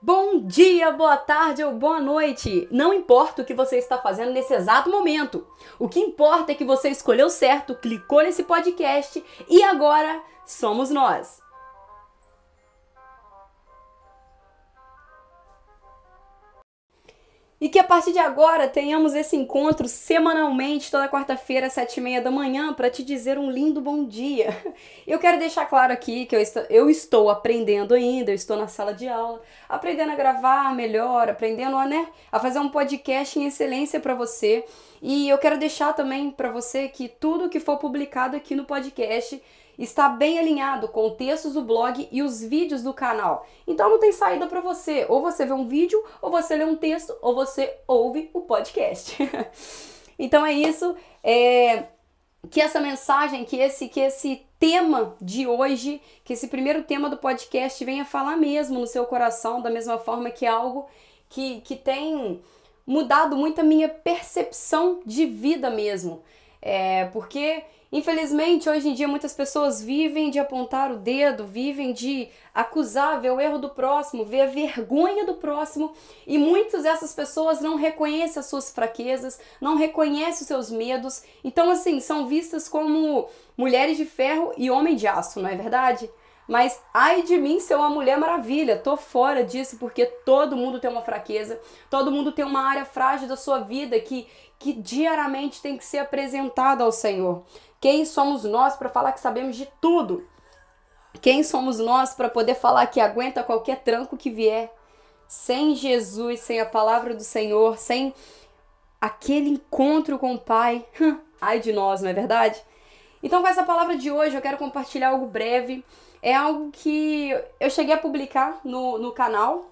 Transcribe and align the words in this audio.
Bom 0.00 0.42
dia, 0.46 0.92
boa 0.92 1.16
tarde 1.16 1.64
ou 1.64 1.72
boa 1.72 2.00
noite. 2.00 2.68
Não 2.70 2.94
importa 2.94 3.42
o 3.42 3.44
que 3.44 3.52
você 3.52 3.78
está 3.78 3.98
fazendo 3.98 4.30
nesse 4.30 4.54
exato 4.54 4.88
momento. 4.88 5.44
O 5.76 5.88
que 5.88 5.98
importa 5.98 6.52
é 6.52 6.54
que 6.54 6.64
você 6.64 6.88
escolheu 6.88 7.28
certo, 7.28 7.74
clicou 7.74 8.22
nesse 8.22 8.44
podcast 8.44 9.24
e 9.48 9.60
agora 9.60 10.22
somos 10.46 10.88
nós. 10.90 11.42
E 17.60 17.68
que 17.68 17.78
a 17.80 17.84
partir 17.84 18.12
de 18.12 18.20
agora 18.20 18.68
tenhamos 18.68 19.14
esse 19.14 19.34
encontro 19.34 19.88
semanalmente, 19.88 20.92
toda 20.92 21.08
quarta-feira, 21.08 21.66
às 21.66 21.72
sete 21.72 21.96
e 21.96 22.00
meia 22.00 22.22
da 22.22 22.30
manhã, 22.30 22.72
para 22.72 22.88
te 22.88 23.02
dizer 23.02 23.36
um 23.36 23.50
lindo 23.50 23.80
bom 23.80 24.04
dia. 24.04 24.56
Eu 25.04 25.18
quero 25.18 25.40
deixar 25.40 25.66
claro 25.66 25.92
aqui 25.92 26.26
que 26.26 26.36
eu 26.36 26.40
estou, 26.40 26.62
eu 26.68 26.90
estou 26.90 27.30
aprendendo 27.30 27.94
ainda, 27.94 28.30
eu 28.30 28.34
estou 28.34 28.56
na 28.56 28.68
sala 28.68 28.92
de 28.92 29.08
aula, 29.08 29.40
aprendendo 29.68 30.12
a 30.12 30.14
gravar 30.14 30.74
melhor, 30.74 31.30
aprendendo 31.30 31.76
a, 31.76 31.86
né, 31.86 32.06
a 32.30 32.38
fazer 32.38 32.58
um 32.58 32.68
podcast 32.68 33.38
em 33.38 33.46
excelência 33.46 33.98
para 33.98 34.14
você. 34.14 34.64
E 35.00 35.28
eu 35.28 35.38
quero 35.38 35.58
deixar 35.58 35.92
também 35.92 36.30
para 36.30 36.50
você 36.50 36.88
que 36.88 37.08
tudo 37.08 37.48
que 37.48 37.60
for 37.60 37.78
publicado 37.78 38.36
aqui 38.36 38.54
no 38.54 38.64
podcast 38.64 39.40
está 39.78 40.08
bem 40.08 40.38
alinhado 40.38 40.88
com 40.88 41.10
textos 41.10 41.54
do 41.54 41.62
blog 41.62 42.08
e 42.10 42.20
os 42.20 42.42
vídeos 42.42 42.82
do 42.82 42.92
canal. 42.92 43.46
Então 43.66 43.88
não 43.88 43.98
tem 43.98 44.10
saída 44.10 44.46
para 44.48 44.60
você. 44.60 45.06
Ou 45.08 45.22
você 45.22 45.46
vê 45.46 45.52
um 45.52 45.68
vídeo, 45.68 46.02
ou 46.20 46.30
você 46.30 46.56
lê 46.56 46.64
um 46.64 46.74
texto, 46.74 47.16
ou 47.22 47.34
você 47.34 47.72
ouve 47.86 48.28
o 48.34 48.40
podcast. 48.40 49.16
então 50.18 50.44
é 50.44 50.52
isso. 50.52 50.96
É... 51.22 51.84
Que 52.50 52.60
essa 52.60 52.80
mensagem, 52.80 53.44
que 53.44 53.56
esse, 53.56 53.88
que 53.88 54.00
esse 54.00 54.42
tema 54.58 55.16
de 55.20 55.46
hoje, 55.46 56.00
que 56.24 56.32
esse 56.32 56.48
primeiro 56.48 56.82
tema 56.82 57.10
do 57.10 57.16
podcast 57.16 57.84
venha 57.84 58.04
falar 58.04 58.36
mesmo 58.36 58.80
no 58.80 58.86
seu 58.86 59.04
coração, 59.06 59.60
da 59.60 59.70
mesma 59.70 59.98
forma 59.98 60.30
que 60.30 60.46
é 60.46 60.48
algo 60.48 60.86
que, 61.28 61.60
que 61.60 61.76
tem 61.76 62.40
mudado 62.88 63.36
muito 63.36 63.60
a 63.60 63.64
minha 63.64 63.88
percepção 63.88 65.00
de 65.04 65.26
vida 65.26 65.68
mesmo. 65.68 66.22
É, 66.60 67.04
porque 67.12 67.62
Infelizmente, 67.90 68.68
hoje 68.68 68.86
em 68.86 68.92
dia, 68.92 69.08
muitas 69.08 69.32
pessoas 69.32 69.82
vivem 69.82 70.30
de 70.30 70.38
apontar 70.38 70.92
o 70.92 70.96
dedo, 70.96 71.46
vivem 71.46 71.94
de 71.94 72.28
acusar, 72.54 73.18
ver 73.18 73.30
o 73.30 73.40
erro 73.40 73.58
do 73.58 73.70
próximo, 73.70 74.26
ver 74.26 74.42
a 74.42 74.46
vergonha 74.46 75.24
do 75.24 75.34
próximo, 75.34 75.94
e 76.26 76.36
muitas 76.36 76.82
dessas 76.82 77.14
pessoas 77.14 77.62
não 77.62 77.76
reconhecem 77.76 78.40
as 78.40 78.46
suas 78.46 78.70
fraquezas, 78.70 79.40
não 79.58 79.74
reconhecem 79.74 80.42
os 80.42 80.46
seus 80.46 80.70
medos, 80.70 81.22
então, 81.42 81.70
assim, 81.70 81.98
são 81.98 82.26
vistas 82.26 82.68
como 82.68 83.26
mulheres 83.56 83.96
de 83.96 84.04
ferro 84.04 84.52
e 84.58 84.70
homem 84.70 84.94
de 84.94 85.06
aço, 85.06 85.40
não 85.40 85.48
é 85.48 85.56
verdade? 85.56 86.10
Mas 86.48 86.80
ai 86.94 87.22
de 87.22 87.36
mim 87.36 87.60
ser 87.60 87.74
uma 87.74 87.90
mulher 87.90 88.16
maravilha, 88.16 88.78
tô 88.78 88.96
fora 88.96 89.44
disso 89.44 89.76
porque 89.78 90.06
todo 90.06 90.56
mundo 90.56 90.80
tem 90.80 90.90
uma 90.90 91.02
fraqueza, 91.02 91.60
todo 91.90 92.10
mundo 92.10 92.32
tem 92.32 92.42
uma 92.42 92.62
área 92.62 92.86
frágil 92.86 93.28
da 93.28 93.36
sua 93.36 93.58
vida 93.58 94.00
que, 94.00 94.26
que 94.58 94.72
diariamente 94.72 95.60
tem 95.60 95.76
que 95.76 95.84
ser 95.84 95.98
apresentada 95.98 96.82
ao 96.82 96.90
Senhor. 96.90 97.44
Quem 97.78 98.06
somos 98.06 98.44
nós 98.44 98.76
para 98.76 98.88
falar 98.88 99.12
que 99.12 99.20
sabemos 99.20 99.56
de 99.56 99.68
tudo? 99.78 100.26
Quem 101.20 101.42
somos 101.42 101.78
nós 101.78 102.14
para 102.14 102.30
poder 102.30 102.54
falar 102.54 102.86
que 102.86 102.98
aguenta 102.98 103.42
qualquer 103.42 103.82
tranco 103.82 104.16
que 104.16 104.30
vier? 104.30 104.72
Sem 105.28 105.74
Jesus, 105.74 106.40
sem 106.40 106.60
a 106.60 106.66
palavra 106.66 107.14
do 107.14 107.22
Senhor, 107.22 107.76
sem 107.76 108.14
aquele 108.98 109.50
encontro 109.50 110.18
com 110.18 110.34
o 110.34 110.38
Pai, 110.38 110.86
ai 111.38 111.60
de 111.60 111.74
nós, 111.74 112.00
não 112.00 112.08
é 112.08 112.14
verdade? 112.14 112.58
Então, 113.22 113.42
com 113.42 113.48
essa 113.48 113.64
palavra 113.64 113.96
de 113.96 114.10
hoje, 114.10 114.36
eu 114.36 114.42
quero 114.42 114.58
compartilhar 114.58 115.10
algo 115.10 115.26
breve. 115.26 115.84
É 116.22 116.34
algo 116.34 116.70
que 116.70 117.30
eu 117.60 117.70
cheguei 117.70 117.94
a 117.94 117.98
publicar 117.98 118.60
no, 118.64 118.98
no 118.98 119.12
canal, 119.12 119.70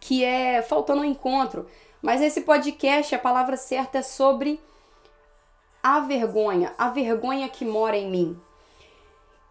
que 0.00 0.24
é 0.24 0.62
Faltando 0.62 1.02
um 1.02 1.04
Encontro. 1.04 1.66
Mas 2.00 2.20
esse 2.20 2.42
podcast, 2.42 3.14
a 3.14 3.18
palavra 3.18 3.56
certa 3.56 3.98
é 3.98 4.02
sobre 4.02 4.60
a 5.82 6.00
vergonha, 6.00 6.74
a 6.76 6.88
vergonha 6.88 7.48
que 7.48 7.64
mora 7.64 7.96
em 7.96 8.10
mim. 8.10 8.40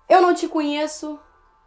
Eu 0.07 0.21
não 0.21 0.33
te 0.33 0.47
conheço, 0.47 1.19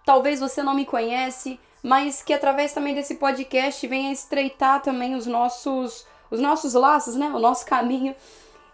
talvez 0.05 0.41
você 0.41 0.63
não 0.63 0.75
me 0.75 0.85
conhece, 0.85 1.59
mas 1.83 2.23
que 2.23 2.33
através 2.33 2.73
também 2.73 2.95
desse 2.95 3.17
podcast 3.17 3.87
venha 3.87 4.13
estreitar 4.13 4.83
também 4.83 5.15
os 5.15 5.27
nossos 5.27 6.07
os 6.31 6.41
nossos 6.41 6.75
laços, 6.75 7.15
né? 7.15 7.29
O 7.29 7.39
nosso 7.39 7.65
caminho. 7.65 8.15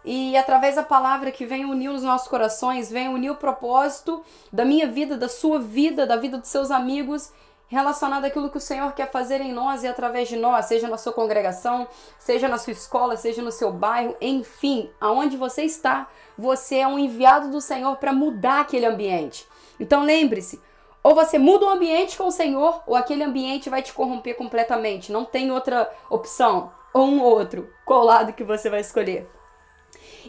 E 0.04 0.36
através 0.36 0.74
da 0.74 0.82
palavra 0.82 1.32
que 1.32 1.46
vem 1.46 1.64
unir 1.64 1.88
os 1.88 2.02
nossos 2.02 2.28
corações, 2.28 2.90
vem 2.90 3.08
unir 3.08 3.30
o 3.30 3.36
propósito 3.36 4.22
da 4.52 4.64
minha 4.64 4.86
vida, 4.86 5.16
da 5.16 5.28
sua 5.28 5.58
vida, 5.58 6.06
da 6.06 6.16
vida 6.16 6.36
dos 6.36 6.48
seus 6.48 6.70
amigos 6.70 7.32
relacionado 7.66 8.24
àquilo 8.24 8.50
que 8.50 8.58
o 8.58 8.60
Senhor 8.60 8.92
quer 8.92 9.10
fazer 9.10 9.40
em 9.40 9.52
nós 9.52 9.82
e 9.82 9.88
através 9.88 10.28
de 10.28 10.36
nós, 10.36 10.66
seja 10.66 10.86
na 10.86 10.98
sua 10.98 11.12
congregação, 11.12 11.88
seja 12.18 12.46
na 12.46 12.58
sua 12.58 12.72
escola, 12.72 13.16
seja 13.16 13.42
no 13.42 13.50
seu 13.50 13.72
bairro, 13.72 14.14
enfim, 14.20 14.90
aonde 15.00 15.36
você 15.36 15.62
está, 15.62 16.06
você 16.36 16.76
é 16.76 16.86
um 16.86 16.98
enviado 16.98 17.50
do 17.50 17.60
Senhor 17.60 17.96
para 17.96 18.12
mudar 18.12 18.60
aquele 18.60 18.86
ambiente. 18.86 19.46
Então 19.80 20.04
lembre-se, 20.04 20.60
ou 21.02 21.14
você 21.14 21.38
muda 21.38 21.66
o 21.66 21.70
ambiente 21.70 22.16
com 22.16 22.28
o 22.28 22.32
Senhor, 22.32 22.82
ou 22.86 22.94
aquele 22.94 23.24
ambiente 23.24 23.68
vai 23.68 23.82
te 23.82 23.92
corromper 23.92 24.36
completamente. 24.36 25.12
Não 25.12 25.24
tem 25.24 25.50
outra 25.50 25.90
opção, 26.08 26.70
ou 26.92 27.06
um 27.06 27.22
outro. 27.22 27.68
Qual 27.84 28.04
lado 28.04 28.32
que 28.32 28.44
você 28.44 28.70
vai 28.70 28.80
escolher? 28.80 29.28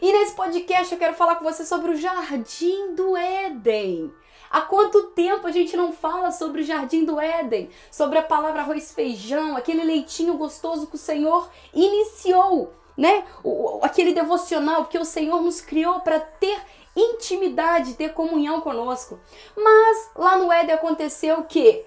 E 0.02 0.12
nesse 0.12 0.36
podcast 0.36 0.92
eu 0.92 1.00
quero 1.00 1.16
falar 1.16 1.36
com 1.36 1.44
você 1.46 1.66
sobre 1.66 1.92
o 1.92 1.96
Jardim 1.96 2.94
do 2.96 3.16
Éden. 3.16 4.14
Há 4.50 4.62
quanto 4.62 5.08
tempo 5.12 5.48
a 5.48 5.52
gente 5.52 5.76
não 5.76 5.92
fala 5.92 6.32
sobre 6.32 6.62
o 6.62 6.64
jardim 6.64 7.04
do 7.04 7.20
Éden, 7.20 7.70
sobre 7.92 8.20
a 8.20 8.24
palavra 8.24 8.62
arroz 8.62 8.94
feijão, 8.94 9.58
aquele 9.58 9.84
leitinho 9.84 10.36
gostoso 10.36 10.88
que 10.88 10.96
o 10.96 11.00
Senhor 11.00 11.50
iniciou, 11.74 12.74
né? 12.96 13.26
O, 13.44 13.80
aquele 13.82 14.14
devocional, 14.14 14.84
porque 14.84 15.00
o 15.00 15.04
Senhor 15.04 15.42
nos 15.42 15.60
criou 15.60 16.00
para 16.02 16.20
ter 16.20 16.58
intimidade, 16.96 17.96
ter 17.96 18.14
comunhão 18.14 18.62
conosco. 18.62 19.20
Mas 19.58 20.12
lá 20.16 20.38
no 20.38 20.52
Éden 20.52 20.76
aconteceu 20.76 21.44
que 21.44 21.84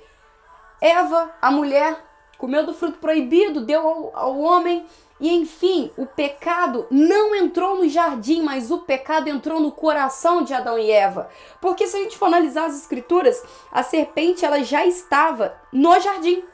Eva, 0.80 1.34
a 1.40 1.50
mulher, 1.50 1.96
comeu 2.38 2.64
do 2.64 2.72
fruto 2.72 2.98
proibido, 2.98 3.60
deu 3.60 3.86
ao, 3.86 4.16
ao 4.16 4.38
homem 4.38 4.86
e 5.20 5.34
enfim, 5.34 5.90
o 5.96 6.06
pecado 6.06 6.86
não 6.90 7.34
entrou 7.34 7.76
no 7.76 7.88
jardim, 7.88 8.40
mas 8.42 8.70
o 8.70 8.78
pecado 8.78 9.28
entrou 9.28 9.58
no 9.60 9.72
coração 9.72 10.42
de 10.42 10.54
Adão 10.54 10.78
e 10.78 10.90
Eva. 10.90 11.28
Porque 11.60 11.88
se 11.88 11.96
a 11.96 12.00
gente 12.00 12.16
for 12.16 12.26
analisar 12.26 12.66
as 12.66 12.78
escrituras, 12.78 13.42
a 13.72 13.82
serpente 13.82 14.44
ela 14.44 14.62
já 14.62 14.86
estava 14.86 15.60
no 15.72 15.98
jardim. 15.98 16.44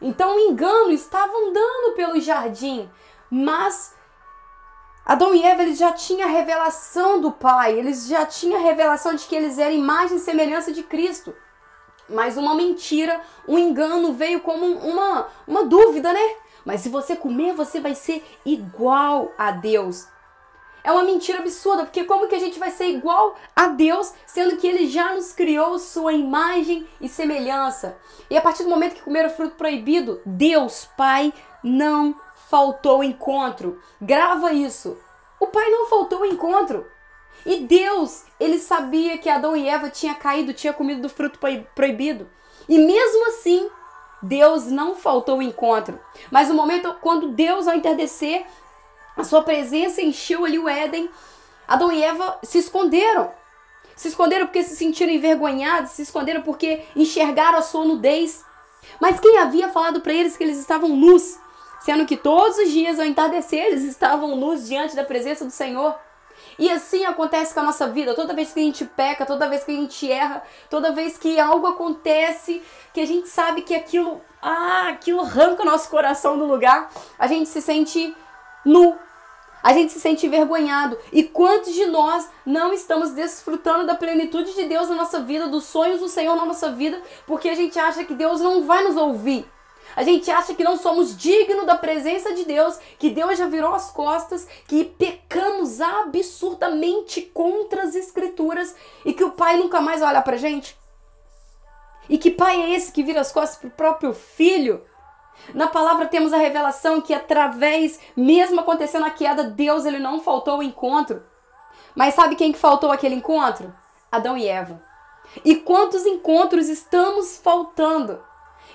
Então 0.00 0.36
o 0.36 0.40
engano 0.40 0.90
estava 0.90 1.32
andando 1.32 1.94
pelo 1.94 2.20
jardim, 2.20 2.88
mas 3.30 3.94
Adão 5.04 5.34
e 5.34 5.42
Eva 5.42 5.62
eles 5.62 5.78
já 5.78 5.92
tinham 5.92 6.28
a 6.28 6.32
revelação 6.32 7.20
do 7.20 7.32
Pai, 7.32 7.78
eles 7.78 8.06
já 8.06 8.26
tinham 8.26 8.60
a 8.60 8.62
revelação 8.62 9.14
de 9.14 9.26
que 9.26 9.34
eles 9.34 9.58
eram 9.58 9.74
imagem 9.74 10.18
e 10.18 10.20
semelhança 10.20 10.70
de 10.70 10.82
Cristo. 10.82 11.34
Mas 12.10 12.36
uma 12.36 12.54
mentira, 12.54 13.20
um 13.46 13.58
engano 13.58 14.12
veio 14.12 14.40
como 14.40 14.66
uma, 14.66 15.28
uma 15.46 15.64
dúvida, 15.64 16.12
né? 16.12 16.34
Mas 16.64 16.80
se 16.80 16.88
você 16.88 17.16
comer, 17.16 17.54
você 17.54 17.80
vai 17.80 17.94
ser 17.94 18.24
igual 18.44 19.32
a 19.38 19.50
Deus. 19.50 20.06
É 20.82 20.90
uma 20.90 21.04
mentira 21.04 21.38
absurda, 21.38 21.84
porque 21.84 22.04
como 22.04 22.26
que 22.26 22.34
a 22.34 22.38
gente 22.38 22.58
vai 22.58 22.70
ser 22.70 22.86
igual 22.86 23.36
a 23.54 23.66
Deus, 23.66 24.14
sendo 24.26 24.56
que 24.56 24.66
ele 24.66 24.88
já 24.88 25.14
nos 25.14 25.32
criou 25.32 25.78
sua 25.78 26.12
imagem 26.12 26.86
e 27.00 27.08
semelhança? 27.08 27.98
E 28.30 28.36
a 28.36 28.40
partir 28.40 28.64
do 28.64 28.70
momento 28.70 28.94
que 28.94 29.02
comeram 29.02 29.28
o 29.28 29.32
fruto 29.32 29.56
proibido, 29.56 30.20
Deus, 30.24 30.88
Pai, 30.96 31.32
não 31.62 32.18
faltou 32.48 33.04
encontro. 33.04 33.80
Grava 34.00 34.52
isso. 34.52 34.96
O 35.38 35.46
Pai 35.46 35.68
não 35.70 35.86
faltou 35.86 36.24
encontro. 36.24 36.86
E 37.44 37.60
Deus, 37.60 38.24
ele 38.38 38.58
sabia 38.58 39.18
que 39.18 39.28
Adão 39.28 39.56
e 39.56 39.68
Eva 39.68 39.88
tinham 39.88 40.14
caído, 40.14 40.52
tinham 40.52 40.74
comido 40.74 41.02
do 41.02 41.08
fruto 41.08 41.38
proibido. 41.74 42.28
E 42.68 42.78
mesmo 42.78 43.28
assim, 43.28 43.68
Deus 44.22 44.66
não 44.66 44.94
faltou 44.94 45.38
o 45.38 45.42
encontro. 45.42 45.98
Mas 46.30 46.48
no 46.48 46.54
momento 46.54 46.94
quando 47.00 47.30
Deus, 47.30 47.66
ao 47.66 47.74
interceder, 47.74 48.44
a 49.16 49.24
sua 49.24 49.42
presença 49.42 50.02
encheu 50.02 50.44
ali 50.44 50.58
o 50.58 50.68
Éden, 50.68 51.08
Adão 51.66 51.90
e 51.92 52.02
Eva 52.02 52.38
se 52.42 52.58
esconderam. 52.58 53.30
Se 53.96 54.08
esconderam 54.08 54.46
porque 54.46 54.62
se 54.62 54.76
sentiram 54.76 55.12
envergonhados, 55.12 55.92
se 55.92 56.02
esconderam 56.02 56.42
porque 56.42 56.84
enxergaram 56.96 57.58
a 57.58 57.62
sua 57.62 57.84
nudez. 57.84 58.44
Mas 59.00 59.20
quem 59.20 59.38
havia 59.38 59.68
falado 59.68 60.00
para 60.00 60.12
eles 60.12 60.36
que 60.36 60.44
eles 60.44 60.58
estavam 60.58 60.88
nus? 60.88 61.38
Sendo 61.80 62.06
que 62.06 62.16
todos 62.16 62.58
os 62.58 62.70
dias 62.70 62.98
ao 62.98 63.06
entardecer 63.06 63.64
eles 63.66 63.84
estavam 63.84 64.36
nus 64.36 64.66
diante 64.66 64.96
da 64.96 65.04
presença 65.04 65.44
do 65.44 65.50
Senhor. 65.50 65.94
E 66.58 66.70
assim 66.70 67.04
acontece 67.04 67.54
com 67.54 67.60
a 67.60 67.64
nossa 67.64 67.88
vida. 67.88 68.14
Toda 68.14 68.34
vez 68.34 68.52
que 68.52 68.60
a 68.60 68.62
gente 68.62 68.84
peca, 68.84 69.26
toda 69.26 69.48
vez 69.48 69.64
que 69.64 69.72
a 69.72 69.74
gente 69.74 70.10
erra, 70.10 70.42
toda 70.68 70.92
vez 70.92 71.16
que 71.18 71.38
algo 71.38 71.66
acontece, 71.66 72.62
que 72.92 73.00
a 73.00 73.06
gente 73.06 73.28
sabe 73.28 73.62
que 73.62 73.74
aquilo, 73.74 74.20
ah, 74.42 74.88
aquilo 74.88 75.20
arranca 75.20 75.62
o 75.62 75.66
nosso 75.66 75.88
coração 75.88 76.38
do 76.38 76.44
lugar, 76.44 76.90
a 77.18 77.26
gente 77.26 77.48
se 77.48 77.60
sente 77.60 78.14
nu. 78.64 78.98
A 79.62 79.74
gente 79.74 79.92
se 79.92 80.00
sente 80.00 80.26
envergonhado. 80.26 80.96
E 81.12 81.22
quantos 81.22 81.74
de 81.74 81.84
nós 81.86 82.28
não 82.46 82.72
estamos 82.72 83.10
desfrutando 83.10 83.86
da 83.86 83.94
plenitude 83.94 84.54
de 84.54 84.64
Deus 84.64 84.88
na 84.88 84.94
nossa 84.94 85.20
vida, 85.20 85.48
dos 85.48 85.64
sonhos 85.64 86.00
do 86.00 86.08
Senhor 86.08 86.34
na 86.34 86.46
nossa 86.46 86.70
vida, 86.70 87.00
porque 87.26 87.48
a 87.48 87.54
gente 87.54 87.78
acha 87.78 88.04
que 88.04 88.14
Deus 88.14 88.40
não 88.40 88.62
vai 88.62 88.82
nos 88.84 88.96
ouvir. 88.96 89.46
A 89.96 90.02
gente 90.02 90.30
acha 90.30 90.54
que 90.54 90.64
não 90.64 90.76
somos 90.76 91.16
dignos 91.16 91.66
da 91.66 91.76
presença 91.76 92.32
de 92.32 92.44
Deus, 92.44 92.78
que 92.98 93.10
Deus 93.10 93.38
já 93.38 93.46
virou 93.46 93.74
as 93.74 93.90
costas, 93.90 94.46
que 94.66 94.84
pecamos 94.84 95.80
absurdamente 95.80 97.22
contra 97.22 97.82
as 97.82 97.94
Escrituras 97.94 98.74
e 99.04 99.12
que 99.12 99.24
o 99.24 99.32
Pai 99.32 99.56
nunca 99.56 99.80
mais 99.80 100.02
olha 100.02 100.22
pra 100.22 100.36
gente. 100.36 100.78
E 102.10 102.18
que 102.18 102.30
pai 102.30 102.60
é 102.60 102.74
esse 102.74 102.90
que 102.90 103.04
vira 103.04 103.20
as 103.20 103.30
costas 103.30 103.56
pro 103.56 103.70
próprio 103.70 104.12
filho? 104.12 104.84
Na 105.54 105.68
palavra 105.68 106.06
temos 106.06 106.32
a 106.32 106.38
revelação 106.38 107.00
que 107.00 107.14
através, 107.14 108.00
mesmo 108.16 108.60
acontecendo 108.60 109.06
a 109.06 109.10
queda, 109.10 109.44
Deus 109.44 109.84
ele 109.84 110.00
não 110.00 110.20
faltou 110.20 110.58
o 110.58 110.62
encontro. 110.62 111.22
Mas 111.94 112.14
sabe 112.14 112.34
quem 112.34 112.50
que 112.50 112.58
faltou 112.58 112.90
aquele 112.90 113.14
encontro? 113.14 113.72
Adão 114.10 114.36
e 114.36 114.46
Eva. 114.46 114.82
E 115.44 115.54
quantos 115.54 116.04
encontros 116.04 116.68
estamos 116.68 117.38
faltando? 117.38 118.20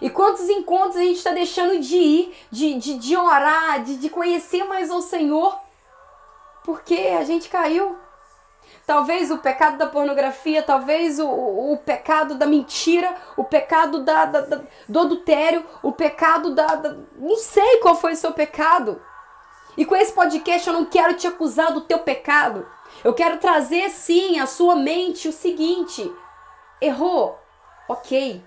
E 0.02 0.10
quantos 0.10 0.50
encontros 0.50 0.98
a 0.98 1.02
gente 1.02 1.18
está 1.18 1.32
deixando 1.32 1.80
de 1.80 1.96
ir, 1.96 2.36
de, 2.52 2.74
de, 2.76 2.98
de 2.98 3.16
orar, 3.16 3.84
de, 3.84 3.98
de 3.98 4.10
conhecer 4.10 4.64
mais 4.66 4.92
o 4.92 5.02
Senhor? 5.02 5.58
Porque 6.64 6.96
a 7.18 7.24
gente 7.24 7.50
caiu. 7.50 7.96
Talvez 8.86 9.32
o 9.32 9.40
pecado 9.40 9.78
da 9.78 9.88
pornografia, 9.88 10.62
talvez 10.62 11.20
o, 11.20 11.28
o, 11.28 11.74
o 11.74 11.78
pecado 11.78 12.36
da 12.36 12.46
mentira, 12.46 13.16
o 13.36 13.44
pecado 13.44 14.04
da, 14.04 14.26
da, 14.26 14.42
da, 14.42 14.62
do 14.88 15.00
adultério, 15.00 15.66
o 15.82 15.92
pecado 15.92 16.54
da, 16.54 16.68
da. 16.76 16.96
Não 17.18 17.36
sei 17.38 17.78
qual 17.78 17.96
foi 17.96 18.14
o 18.14 18.18
seu 18.18 18.32
pecado. 18.32 19.02
E 19.78 19.86
com 19.86 19.96
esse 19.96 20.14
podcast 20.14 20.68
eu 20.68 20.74
não 20.74 20.86
quero 20.86 21.16
te 21.16 21.28
acusar 21.28 21.74
do 21.74 21.82
teu 21.82 22.00
pecado. 22.00 22.68
Eu 23.04 23.14
quero 23.14 23.38
trazer 23.38 23.90
sim 23.90 24.40
à 24.40 24.46
sua 24.46 24.76
mente 24.76 25.28
o 25.28 25.34
seguinte: 25.34 26.12
errou, 26.80 27.40
ok. 27.90 28.44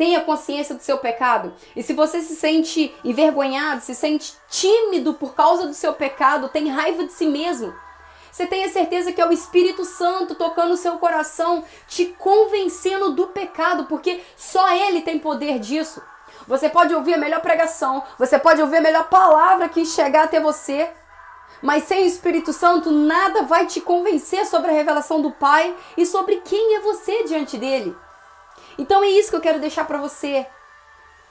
Tenha 0.00 0.22
consciência 0.22 0.74
do 0.74 0.82
seu 0.82 0.96
pecado. 0.96 1.52
E 1.76 1.82
se 1.82 1.92
você 1.92 2.22
se 2.22 2.34
sente 2.34 2.90
envergonhado, 3.04 3.82
se 3.82 3.94
sente 3.94 4.32
tímido 4.48 5.12
por 5.12 5.34
causa 5.34 5.66
do 5.66 5.74
seu 5.74 5.92
pecado, 5.92 6.48
tem 6.48 6.70
raiva 6.70 7.04
de 7.04 7.12
si 7.12 7.26
mesmo, 7.26 7.74
você 8.32 8.46
tenha 8.46 8.70
certeza 8.70 9.12
que 9.12 9.20
é 9.20 9.26
o 9.26 9.32
Espírito 9.32 9.84
Santo 9.84 10.34
tocando 10.34 10.72
o 10.72 10.76
seu 10.78 10.96
coração, 10.96 11.62
te 11.86 12.06
convencendo 12.18 13.12
do 13.12 13.26
pecado, 13.26 13.84
porque 13.90 14.22
só 14.38 14.74
Ele 14.74 15.02
tem 15.02 15.18
poder 15.18 15.58
disso. 15.58 16.00
Você 16.48 16.70
pode 16.70 16.94
ouvir 16.94 17.12
a 17.12 17.18
melhor 17.18 17.42
pregação, 17.42 18.02
você 18.18 18.38
pode 18.38 18.62
ouvir 18.62 18.78
a 18.78 18.80
melhor 18.80 19.06
palavra 19.10 19.68
que 19.68 19.84
chegar 19.84 20.24
até 20.24 20.40
você, 20.40 20.90
mas 21.60 21.84
sem 21.84 22.04
o 22.04 22.06
Espírito 22.06 22.54
Santo, 22.54 22.90
nada 22.90 23.42
vai 23.42 23.66
te 23.66 23.82
convencer 23.82 24.46
sobre 24.46 24.70
a 24.70 24.74
revelação 24.74 25.20
do 25.20 25.30
Pai 25.32 25.76
e 25.94 26.06
sobre 26.06 26.36
quem 26.36 26.76
é 26.76 26.80
você 26.80 27.24
diante 27.24 27.58
dele. 27.58 27.94
Então 28.78 29.02
é 29.02 29.08
isso 29.08 29.30
que 29.30 29.36
eu 29.36 29.40
quero 29.40 29.60
deixar 29.60 29.84
para 29.86 29.98
você. 29.98 30.46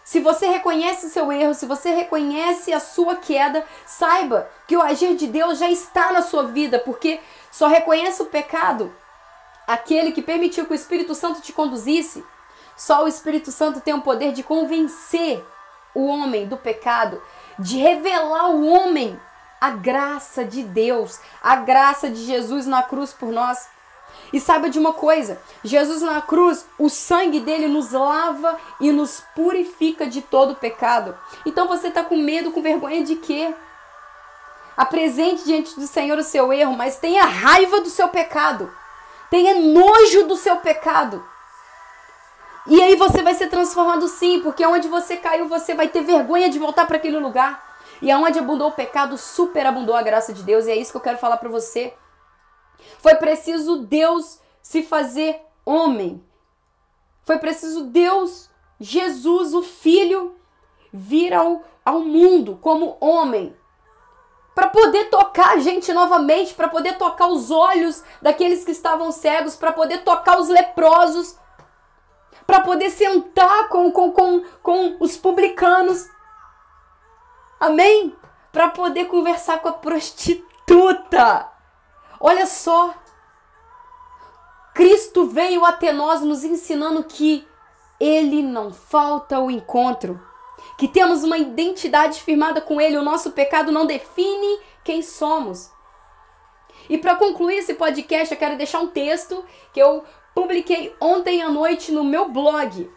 Se 0.04 0.20
você 0.20 0.48
reconhece 0.48 1.06
o 1.06 1.10
seu 1.10 1.32
erro, 1.32 1.54
se 1.54 1.66
você 1.66 1.94
reconhece 1.94 2.74
a 2.74 2.80
sua 2.80 3.16
queda, 3.16 3.64
saiba 3.86 4.50
que 4.68 4.76
o 4.76 4.82
agir 4.82 5.16
de 5.16 5.28
Deus 5.28 5.60
já 5.60 5.70
está 5.70 6.12
na 6.12 6.22
sua 6.22 6.48
vida, 6.48 6.80
porque 6.80 7.20
só 7.52 7.68
reconhece 7.68 8.22
o 8.22 8.26
pecado 8.26 8.92
aquele 9.70 10.12
que 10.12 10.24
permitiu 10.24 10.66
que 10.66 10.72
o 10.72 10.76
Espírito 10.76 11.14
Santo 11.14 11.42
te 11.42 11.54
conduzisse. 11.54 12.26
Só 12.76 13.04
o 13.04 13.08
Espírito 13.08 13.52
Santo 13.52 13.80
tem 13.80 13.94
o 13.94 14.02
poder 14.02 14.32
de 14.32 14.42
convencer 14.42 15.46
o 15.94 16.08
homem 16.08 16.48
do 16.48 16.58
pecado, 16.58 17.22
de 17.60 17.78
revelar 17.78 18.46
ao 18.46 18.64
homem 18.64 19.20
a 19.62 19.70
graça 19.70 20.44
de 20.44 20.64
Deus, 20.64 21.20
a 21.44 21.58
graça 21.58 22.10
de 22.10 22.26
Jesus 22.26 22.66
na 22.66 22.82
cruz 22.82 23.14
por 23.14 23.32
nós. 23.32 23.68
E 24.32 24.40
saiba 24.40 24.70
de 24.70 24.80
uma 24.80 24.94
coisa: 24.94 25.42
Jesus 25.64 26.02
na 26.02 26.22
cruz, 26.22 26.66
o 26.78 26.90
sangue 26.90 27.40
dele 27.40 27.68
nos 27.68 27.92
lava 27.92 28.58
e 28.80 28.92
nos 28.92 29.24
purifica 29.36 30.06
de 30.08 30.22
todo 30.22 30.56
pecado. 30.56 31.18
Então 31.46 31.68
você 31.68 31.88
está 31.88 32.04
com 32.04 32.18
medo, 32.18 32.52
com 32.52 32.62
vergonha 32.62 33.04
de 33.04 33.16
quê? 33.16 33.54
Apresente 34.78 35.44
diante 35.44 35.78
do 35.78 35.88
Senhor 35.88 36.18
o 36.18 36.24
seu 36.24 36.54
erro, 36.54 36.76
mas 36.76 36.98
tenha 36.98 37.26
raiva 37.26 37.82
do 37.82 37.90
seu 37.90 38.08
pecado. 38.08 38.72
Tenha 39.30 39.56
nojo 39.56 40.26
do 40.26 40.38
seu 40.38 40.58
pecado. 40.58 41.24
E 42.66 42.82
aí 42.82 42.96
você 42.96 43.22
vai 43.22 43.34
ser 43.34 43.48
transformado 43.48 44.08
sim, 44.08 44.42
porque 44.42 44.66
onde 44.66 44.88
você 44.88 45.18
caiu, 45.18 45.48
você 45.48 45.74
vai 45.74 45.88
ter 45.88 46.02
vergonha 46.02 46.50
de 46.50 46.60
voltar 46.60 46.86
para 46.86 46.98
aquele 46.98 47.18
lugar. 47.18 47.68
E 48.02 48.10
aonde 48.12 48.40
abundou 48.40 48.70
o 48.70 48.74
pecado, 48.74 49.18
superabundou 49.18 49.96
a 49.96 50.02
graça 50.02 50.32
de 50.32 50.44
Deus. 50.44 50.66
E 50.66 50.72
é 50.72 50.76
isso 50.76 50.92
que 50.92 50.98
eu 50.98 51.02
quero 51.02 51.18
falar 51.18 51.38
para 51.38 51.50
você. 51.50 51.94
Foi 53.00 53.16
preciso 53.16 53.78
Deus 53.84 54.40
se 54.62 54.84
fazer 54.84 55.42
homem. 55.66 56.24
Foi 57.24 57.38
preciso 57.38 57.86
Deus, 57.86 58.50
Jesus, 58.80 59.54
o 59.54 59.62
Filho, 59.62 60.36
vir 60.92 61.34
ao, 61.34 61.64
ao 61.86 62.00
mundo 62.00 62.58
como 62.62 62.98
homem. 63.00 63.56
Para 64.56 64.68
poder 64.70 65.10
tocar 65.10 65.52
a 65.52 65.60
gente 65.60 65.94
novamente, 65.94 66.54
para 66.54 66.68
poder 66.68 66.98
tocar 66.98 67.28
os 67.28 67.52
olhos 67.52 68.04
daqueles 68.22 68.66
que 68.66 68.72
estavam 68.72 69.12
cegos, 69.12 69.56
para 69.56 69.72
poder 69.72 70.04
tocar 70.04 70.40
os 70.40 70.50
leprosos, 70.50 71.38
para 72.46 72.62
poder 72.62 72.90
sentar 72.90 73.70
com, 73.70 73.92
com, 73.92 74.12
com, 74.12 74.44
com 74.62 74.98
os 75.00 75.16
publicanos. 75.16 76.10
Amém? 77.60 78.16
Para 78.52 78.70
poder 78.70 79.06
conversar 79.06 79.60
com 79.60 79.70
a 79.70 79.74
prostituta. 79.74 81.48
Olha 82.20 82.46
só. 82.46 82.94
Cristo 84.74 85.26
veio 85.26 85.66
até 85.66 85.92
nós 85.92 86.22
nos 86.22 86.44
ensinando 86.44 87.04
que 87.04 87.48
ele 88.00 88.42
não 88.42 88.72
falta 88.72 89.40
o 89.40 89.52
encontro, 89.52 90.22
que 90.78 90.88
temos 90.88 91.24
uma 91.24 91.38
identidade 91.38 92.22
firmada 92.22 92.62
com 92.62 92.80
ele, 92.80 92.98
o 92.98 93.04
nosso 93.04 93.32
pecado 93.32 93.72
não 93.72 93.86
define 93.86 94.60
quem 94.84 95.02
somos. 95.02 95.72
E 96.90 96.98
para 96.98 97.16
concluir 97.16 97.58
esse 97.58 97.74
podcast, 97.74 98.34
eu 98.34 98.40
quero 98.40 98.58
deixar 98.58 98.80
um 98.80 98.88
texto 98.88 99.44
que 99.74 99.82
eu 99.82 100.04
publiquei 100.34 100.96
ontem 101.02 101.42
à 101.42 101.50
noite 101.50 101.92
no 101.92 102.04
meu 102.04 102.30
blog. 102.30 102.90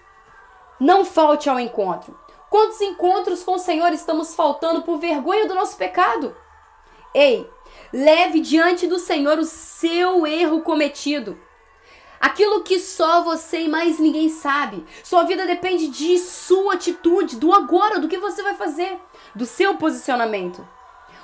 Não 0.79 1.05
falte 1.05 1.51
ao 1.51 1.59
encontro. 1.59 2.19
Quantos 2.49 2.81
encontros 2.81 3.43
com 3.43 3.55
o 3.55 3.59
Senhor 3.59 3.93
estamos 3.93 4.35
faltando 4.35 4.83
por 4.83 4.99
vergonha 4.99 5.49
do 5.49 5.55
nosso 5.55 5.77
pecado? 5.77 6.37
Ei, 7.15 7.49
Leve 7.93 8.41
diante 8.41 8.87
do 8.87 8.99
Senhor 8.99 9.39
o 9.39 9.45
seu 9.45 10.27
erro 10.27 10.63
cometido. 10.63 11.39
Aquilo 12.19 12.63
que 12.63 12.79
só 12.79 13.23
você 13.23 13.63
e 13.63 13.69
mais 13.69 13.99
ninguém 13.99 14.31
sabe. 14.31 14.85
Sua 15.05 15.25
vida 15.25 15.45
depende 15.45 15.89
de 15.89 16.19
sua 16.19 16.75
atitude, 16.75 17.37
do 17.37 17.53
agora, 17.53 17.99
do 17.99 18.09
que 18.09 18.17
você 18.17 18.43
vai 18.43 18.55
fazer, 18.55 18.99
do 19.35 19.45
seu 19.45 19.77
posicionamento. 19.77 20.67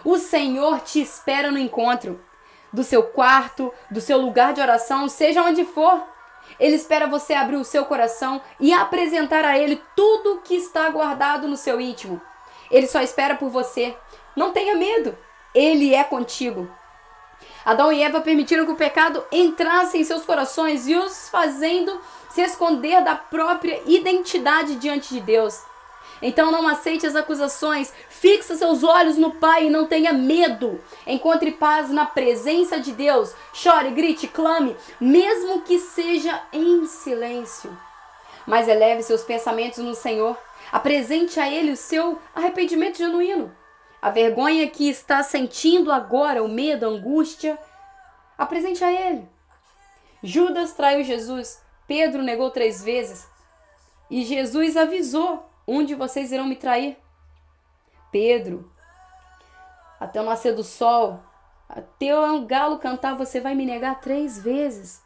O 0.05 0.19
Senhor 0.19 0.81
te 0.81 1.01
espera 1.01 1.51
no 1.51 1.59
encontro, 1.59 2.21
do 2.71 2.85
seu 2.85 3.03
quarto, 3.03 3.73
do 3.91 4.01
seu 4.01 4.19
lugar 4.19 4.53
de 4.53 4.61
oração, 4.61 5.09
seja 5.09 5.43
onde 5.43 5.65
for. 5.65 6.03
Ele 6.61 6.75
espera 6.75 7.07
você 7.07 7.33
abrir 7.33 7.57
o 7.57 7.65
seu 7.65 7.85
coração 7.87 8.43
e 8.61 8.73
apresentar 8.73 9.45
a 9.45 9.59
Ele 9.59 9.81
tudo 9.97 10.43
que 10.45 10.55
está 10.55 10.91
guardado 10.91 11.49
no 11.49 11.57
seu 11.57 11.81
íntimo. 11.81 12.21
Ele 12.71 12.87
só 12.87 13.01
espera 13.01 13.37
por 13.37 13.49
você. 13.49 13.97
Não 14.37 14.53
tenha 14.53 14.75
medo. 14.75 15.17
Ele 15.55 15.95
é 15.95 16.05
contigo. 16.05 16.69
Adão 17.65 17.93
e 17.93 18.03
Eva 18.03 18.21
permitiram 18.21 18.65
que 18.65 18.73
o 18.73 18.77
pecado 18.77 19.23
entrasse 19.31 19.99
em 19.99 20.05
seus 20.05 20.25
corações 20.25 20.89
e 20.89 20.97
os 20.97 21.29
fazendo 21.29 22.01
se 22.31 22.41
esconder 22.43 23.03
da 23.03 23.15
própria 23.15 23.81
identidade 23.87 24.77
diante 24.77 25.15
de 25.15 25.21
Deus. 25.21 25.63
Então 26.21 26.51
não 26.51 26.67
aceite 26.67 27.07
as 27.07 27.15
acusações, 27.15 27.93
fixa 28.09 28.57
seus 28.57 28.83
olhos 28.83 29.17
no 29.17 29.33
Pai 29.33 29.67
e 29.67 29.71
não 29.71 29.87
tenha 29.87 30.13
medo. 30.13 30.81
Encontre 31.07 31.53
paz 31.53 31.91
na 31.91 32.07
presença 32.07 32.81
de 32.81 32.93
Deus. 32.93 33.35
Chore, 33.53 33.91
grite, 33.91 34.27
clame, 34.27 34.77
mesmo 35.01 35.61
que 35.63 35.79
seja 35.79 36.43
em 36.53 36.87
silêncio. 36.87 37.77
Mas 38.47 38.67
eleve 38.67 39.03
seus 39.03 39.23
pensamentos 39.23 39.79
no 39.79 39.95
Senhor. 39.95 40.37
Apresente 40.73 41.39
a 41.39 41.49
Ele 41.49 41.73
o 41.73 41.77
seu 41.77 42.19
arrependimento 42.35 42.99
genuíno 42.99 43.58
a 44.01 44.11
vergonha 44.11 44.69
que 44.69 44.89
está 44.89 45.23
sentindo 45.23 45.93
agora, 45.93 46.43
o 46.43 46.49
medo, 46.49 46.87
a 46.87 46.89
angústia, 46.89 47.59
apresente 48.37 48.83
a 48.85 48.93
ele. 48.93 49.29
Judas 50.23 50.73
traiu 50.73 51.05
Jesus, 51.05 51.63
Pedro 51.87 52.23
negou 52.23 52.51
três 52.51 52.83
vezes 52.83 53.29
e 54.11 54.25
Jesus 54.25 54.77
avisou: 54.77 55.49
um 55.67 55.85
de 55.85 55.95
vocês 55.95 56.33
irão 56.33 56.47
me 56.47 56.57
trair. 56.57 56.97
Pedro, 58.11 58.73
até 60.01 60.21
o 60.21 60.25
nascer 60.25 60.55
do 60.55 60.65
sol, 60.65 61.23
até 61.69 62.19
o 62.19 62.47
galo 62.47 62.79
cantar, 62.79 63.15
você 63.15 63.41
vai 63.41 63.55
me 63.55 63.67
negar 63.67 64.01
três 64.01 64.39
vezes. 64.39 65.03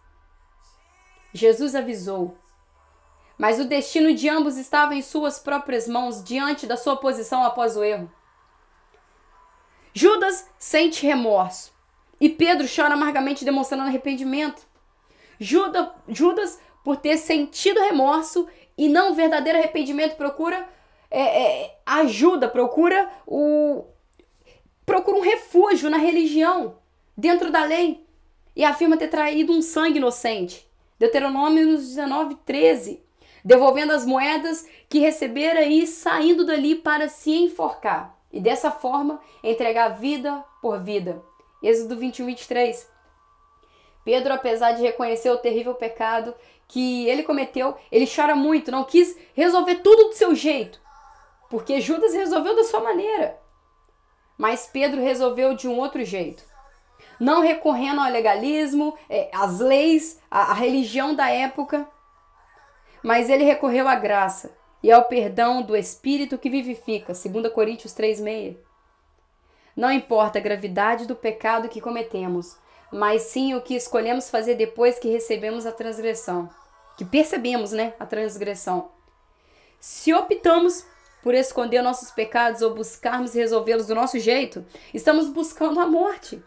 Jesus 1.32 1.74
avisou. 1.74 2.36
Mas 3.36 3.58
o 3.58 3.64
destino 3.64 4.14
de 4.14 4.28
ambos 4.28 4.56
estava 4.56 4.94
em 4.94 5.02
suas 5.02 5.38
próprias 5.38 5.88
mãos, 5.88 6.22
diante 6.22 6.66
da 6.66 6.76
sua 6.76 6.96
posição 6.96 7.42
após 7.42 7.76
o 7.76 7.82
erro. 7.82 8.10
Judas 9.94 10.48
sente 10.58 11.06
remorso 11.06 11.72
e 12.20 12.28
Pedro 12.28 12.66
chora 12.72 12.94
amargamente, 12.94 13.44
demonstrando 13.44 13.84
arrependimento. 13.84 14.62
Judas, 15.38 15.88
Judas, 16.08 16.60
por 16.84 16.96
ter 16.96 17.16
sentido 17.16 17.80
remorso 17.80 18.48
e 18.78 18.88
não 18.88 19.14
verdadeiro 19.14 19.58
arrependimento, 19.58 20.16
procura 20.16 20.68
é, 21.10 21.42
é, 21.42 21.78
ajuda, 21.84 22.48
procura 22.48 23.10
o 23.26 23.84
procura 24.86 25.16
um 25.16 25.20
refúgio 25.20 25.88
na 25.88 25.96
religião, 25.96 26.76
dentro 27.16 27.50
da 27.50 27.64
lei, 27.64 28.04
e 28.54 28.64
afirma 28.64 28.96
ter 28.96 29.08
traído 29.08 29.52
um 29.52 29.62
sangue 29.62 29.98
inocente. 29.98 30.68
Deuteronômio 30.98 31.76
19, 31.76 32.36
13. 32.44 33.02
Devolvendo 33.44 33.92
as 33.92 34.06
moedas 34.06 34.66
que 34.88 35.00
recebera 35.00 35.64
e 35.64 35.86
saindo 35.86 36.44
dali 36.44 36.76
para 36.76 37.08
se 37.08 37.32
enforcar. 37.32 38.16
E 38.32 38.40
dessa 38.40 38.70
forma 38.70 39.20
entregar 39.42 39.88
vida 39.88 40.44
por 40.60 40.80
vida. 40.82 41.22
Êxodo 41.62 41.96
21, 41.96 42.26
23. 42.26 42.90
Pedro, 44.04 44.32
apesar 44.32 44.72
de 44.72 44.82
reconhecer 44.82 45.30
o 45.30 45.38
terrível 45.38 45.74
pecado 45.74 46.34
que 46.66 47.06
ele 47.08 47.22
cometeu, 47.22 47.76
ele 47.90 48.08
chora 48.12 48.34
muito, 48.34 48.70
não 48.70 48.84
quis 48.84 49.16
resolver 49.34 49.76
tudo 49.76 50.08
do 50.08 50.14
seu 50.14 50.34
jeito, 50.34 50.80
porque 51.50 51.80
Judas 51.80 52.14
resolveu 52.14 52.56
da 52.56 52.64
sua 52.64 52.80
maneira. 52.80 53.38
Mas 54.36 54.66
Pedro 54.66 55.00
resolveu 55.00 55.54
de 55.54 55.68
um 55.68 55.78
outro 55.78 56.04
jeito. 56.04 56.42
Não 57.20 57.42
recorrendo 57.42 58.00
ao 58.00 58.10
legalismo, 58.10 58.96
é, 59.08 59.30
às 59.32 59.60
leis, 59.60 60.20
à, 60.30 60.50
à 60.50 60.54
religião 60.54 61.14
da 61.14 61.28
época, 61.28 61.86
mas 63.04 63.28
ele 63.28 63.44
recorreu 63.44 63.86
à 63.86 63.94
graça 63.94 64.61
e 64.82 64.90
ao 64.90 65.04
perdão 65.04 65.62
do 65.62 65.76
Espírito 65.76 66.36
que 66.36 66.50
vivifica, 66.50 67.12
2 67.12 67.52
Coríntios 67.52 67.94
3,6. 67.94 68.56
Não 69.76 69.90
importa 69.90 70.38
a 70.38 70.42
gravidade 70.42 71.06
do 71.06 71.14
pecado 71.14 71.68
que 71.68 71.80
cometemos, 71.80 72.56
mas 72.90 73.22
sim 73.22 73.54
o 73.54 73.62
que 73.62 73.74
escolhemos 73.74 74.28
fazer 74.28 74.54
depois 74.54 74.98
que 74.98 75.08
recebemos 75.08 75.64
a 75.64 75.72
transgressão, 75.72 76.50
que 76.96 77.04
percebemos, 77.04 77.72
né, 77.72 77.94
a 77.98 78.04
transgressão. 78.04 78.90
Se 79.80 80.12
optamos 80.12 80.84
por 81.22 81.34
esconder 81.34 81.80
nossos 81.80 82.10
pecados 82.10 82.60
ou 82.60 82.74
buscarmos 82.74 83.32
resolvê-los 83.32 83.86
do 83.86 83.94
nosso 83.94 84.18
jeito, 84.18 84.64
estamos 84.92 85.28
buscando 85.28 85.80
a 85.80 85.86
morte. 85.86 86.42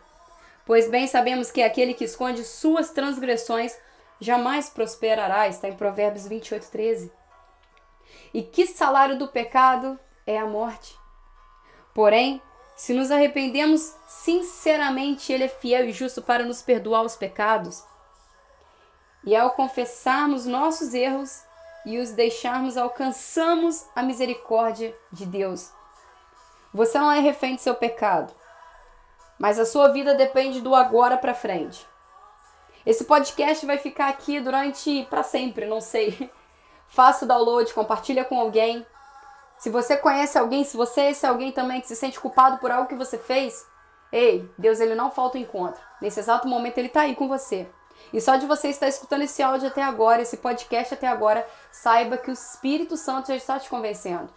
Pois 0.65 0.89
bem 0.89 1.07
sabemos 1.07 1.49
que 1.49 1.63
aquele 1.63 1.93
que 1.93 2.03
esconde 2.03 2.43
suas 2.43 2.91
transgressões 2.91 3.77
jamais 4.19 4.69
prosperará, 4.69 5.47
está 5.47 5.67
em 5.67 5.75
Provérbios 5.75 6.27
28, 6.27 6.69
13. 6.69 7.11
E 8.35 8.43
que 8.43 8.67
salário 8.67 9.17
do 9.17 9.29
pecado 9.29 9.97
é 10.27 10.37
a 10.37 10.45
morte. 10.45 10.99
Porém, 11.93 12.41
se 12.75 12.93
nos 12.93 13.09
arrependemos 13.09 13.95
sinceramente, 14.05 15.31
Ele 15.31 15.45
é 15.45 15.47
fiel 15.47 15.85
e 15.85 15.93
justo 15.93 16.21
para 16.21 16.43
nos 16.43 16.61
perdoar 16.61 17.03
os 17.03 17.15
pecados. 17.15 17.81
E 19.23 19.33
ao 19.33 19.51
confessarmos 19.51 20.45
nossos 20.45 20.93
erros 20.93 21.43
e 21.85 21.97
os 21.97 22.11
deixarmos, 22.11 22.75
alcançamos 22.75 23.85
a 23.95 24.03
misericórdia 24.03 24.93
de 25.13 25.25
Deus. 25.25 25.71
Você 26.73 26.99
não 26.99 27.13
é 27.13 27.21
refém 27.21 27.55
de 27.55 27.61
seu 27.61 27.75
pecado, 27.75 28.33
mas 29.39 29.57
a 29.57 29.65
sua 29.65 29.93
vida 29.93 30.13
depende 30.13 30.59
do 30.59 30.75
agora 30.75 31.17
para 31.17 31.33
frente. 31.33 31.87
Esse 32.85 33.05
podcast 33.05 33.65
vai 33.65 33.77
ficar 33.77 34.09
aqui 34.09 34.41
durante 34.41 35.07
para 35.09 35.23
sempre, 35.23 35.65
não 35.65 35.79
sei. 35.79 36.29
Faça 36.87 37.25
o 37.25 37.27
download, 37.27 37.73
compartilha 37.73 38.23
com 38.23 38.39
alguém. 38.39 38.85
Se 39.57 39.69
você 39.69 39.97
conhece 39.97 40.37
alguém, 40.37 40.63
se 40.63 40.77
você 40.77 41.01
é 41.01 41.11
esse 41.11 41.25
alguém 41.25 41.51
também 41.51 41.81
que 41.81 41.87
se 41.87 41.95
sente 41.95 42.19
culpado 42.19 42.57
por 42.57 42.71
algo 42.71 42.87
que 42.87 42.95
você 42.95 43.17
fez, 43.17 43.65
ei, 44.11 44.49
Deus 44.57 44.79
ele 44.79 44.95
não 44.95 45.11
falta 45.11 45.37
o 45.37 45.41
encontro. 45.41 45.81
Nesse 46.01 46.19
exato 46.19 46.47
momento 46.47 46.77
ele 46.77 46.87
está 46.87 47.01
aí 47.01 47.15
com 47.15 47.27
você. 47.27 47.67
E 48.13 48.21
só 48.21 48.35
de 48.35 48.45
você 48.45 48.69
estar 48.69 48.87
escutando 48.87 49.23
esse 49.23 49.41
áudio 49.41 49.67
até 49.67 49.81
agora, 49.81 50.21
esse 50.21 50.37
podcast 50.37 50.93
até 50.93 51.07
agora, 51.07 51.47
saiba 51.71 52.17
que 52.17 52.29
o 52.29 52.33
Espírito 52.33 52.97
Santo 52.97 53.27
já 53.27 53.35
está 53.35 53.59
te 53.59 53.69
convencendo. 53.69 54.29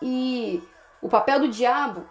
E 0.00 0.62
o 1.00 1.08
papel 1.08 1.40
do 1.40 1.48
diabo 1.48 2.04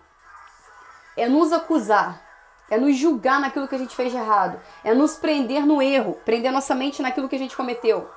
é 1.18 1.28
nos 1.28 1.52
acusar, 1.52 2.22
é 2.70 2.78
nos 2.78 2.96
julgar 2.96 3.40
naquilo 3.40 3.68
que 3.68 3.76
a 3.76 3.78
gente 3.78 3.96
fez 3.96 4.12
de 4.12 4.18
errado, 4.18 4.60
é 4.84 4.94
nos 4.94 5.16
prender 5.16 5.66
no 5.66 5.82
erro, 5.82 6.18
prender 6.24 6.52
nossa 6.52 6.74
mente 6.74 7.02
naquilo 7.02 7.28
que 7.28 7.36
a 7.36 7.40
gente 7.40 7.56
cometeu. 7.56 8.10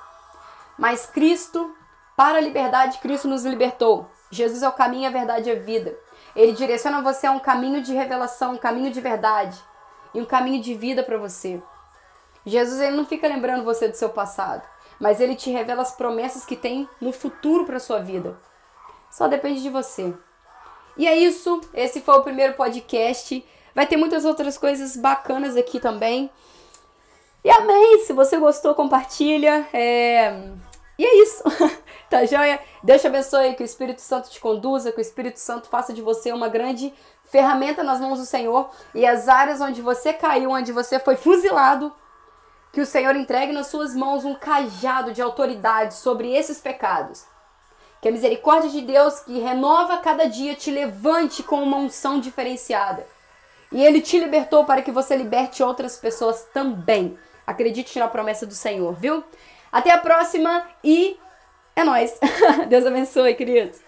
Mas 0.77 1.05
Cristo 1.05 1.75
para 2.15 2.37
a 2.37 2.41
liberdade, 2.41 2.99
Cristo 2.99 3.27
nos 3.27 3.45
libertou. 3.45 4.09
Jesus 4.31 4.63
é 4.63 4.69
o 4.69 4.73
caminho, 4.73 5.07
a 5.07 5.11
verdade 5.11 5.49
e 5.49 5.51
a 5.51 5.59
vida. 5.59 5.97
Ele 6.35 6.53
direciona 6.53 7.01
você 7.01 7.27
a 7.27 7.31
um 7.31 7.39
caminho 7.39 7.81
de 7.81 7.93
revelação, 7.93 8.53
um 8.53 8.57
caminho 8.57 8.91
de 8.91 9.01
verdade 9.01 9.57
e 10.13 10.21
um 10.21 10.25
caminho 10.25 10.61
de 10.61 10.73
vida 10.73 11.03
para 11.03 11.17
você. 11.17 11.61
Jesus 12.45 12.79
ele 12.79 12.95
não 12.95 13.05
fica 13.05 13.27
lembrando 13.27 13.63
você 13.63 13.87
do 13.87 13.95
seu 13.95 14.09
passado, 14.09 14.63
mas 14.99 15.19
ele 15.19 15.35
te 15.35 15.49
revela 15.49 15.81
as 15.81 15.93
promessas 15.93 16.45
que 16.45 16.55
tem 16.55 16.87
no 17.01 17.11
futuro 17.11 17.65
para 17.65 17.79
sua 17.79 17.99
vida. 17.99 18.37
Só 19.09 19.27
depende 19.27 19.61
de 19.61 19.69
você. 19.69 20.13
E 20.97 21.07
é 21.07 21.15
isso, 21.15 21.59
esse 21.73 22.01
foi 22.01 22.15
o 22.15 22.23
primeiro 22.23 22.53
podcast. 22.53 23.45
Vai 23.73 23.85
ter 23.85 23.97
muitas 23.97 24.23
outras 24.23 24.57
coisas 24.57 24.95
bacanas 24.95 25.57
aqui 25.57 25.79
também. 25.79 26.31
E 27.45 27.49
amém! 27.51 27.99
Se 27.99 28.11
você 28.11 28.39
gostou, 28.39 28.73
compartilha. 28.73 29.67
É... 29.71 30.49
E 30.97 31.05
é 31.05 31.21
isso. 31.21 31.43
tá 32.09 32.25
joia? 32.25 32.59
Deus 32.81 32.99
te 32.99 33.05
abençoe, 33.05 33.53
que 33.53 33.61
o 33.61 33.63
Espírito 33.63 34.01
Santo 34.01 34.31
te 34.31 34.39
conduza, 34.39 34.91
que 34.91 34.97
o 34.97 35.01
Espírito 35.01 35.39
Santo 35.39 35.67
faça 35.67 35.93
de 35.93 36.01
você 36.01 36.31
uma 36.31 36.49
grande 36.49 36.91
ferramenta 37.25 37.83
nas 37.83 37.99
mãos 38.01 38.17
do 38.17 38.25
Senhor 38.25 38.71
e 38.95 39.05
as 39.05 39.27
áreas 39.27 39.61
onde 39.61 39.79
você 39.79 40.11
caiu, 40.11 40.49
onde 40.49 40.71
você 40.71 40.97
foi 40.97 41.17
fuzilado, 41.17 41.93
que 42.73 42.81
o 42.81 42.85
Senhor 42.85 43.15
entregue 43.15 43.53
nas 43.53 43.67
suas 43.67 43.93
mãos 43.93 44.25
um 44.25 44.33
cajado 44.33 45.13
de 45.13 45.21
autoridade 45.21 45.93
sobre 45.93 46.35
esses 46.35 46.59
pecados. 46.59 47.25
Que 48.01 48.09
a 48.09 48.11
misericórdia 48.11 48.71
de 48.71 48.81
Deus, 48.81 49.19
que 49.19 49.37
renova 49.37 49.99
cada 49.99 50.27
dia, 50.27 50.55
te 50.55 50.71
levante 50.71 51.43
com 51.43 51.61
uma 51.61 51.77
unção 51.77 52.19
diferenciada. 52.19 53.05
E 53.71 53.83
Ele 53.83 54.01
te 54.01 54.17
libertou 54.17 54.65
para 54.65 54.81
que 54.81 54.91
você 54.91 55.15
liberte 55.15 55.61
outras 55.61 55.97
pessoas 55.97 56.43
também. 56.51 57.15
Acredite 57.45 57.97
na 57.99 58.07
promessa 58.07 58.45
do 58.45 58.53
Senhor, 58.53 58.93
viu? 58.95 59.23
Até 59.71 59.91
a 59.91 59.97
próxima 59.97 60.67
e 60.83 61.17
é 61.75 61.83
nós. 61.83 62.17
Deus 62.69 62.85
abençoe, 62.85 63.35
queridos. 63.35 63.79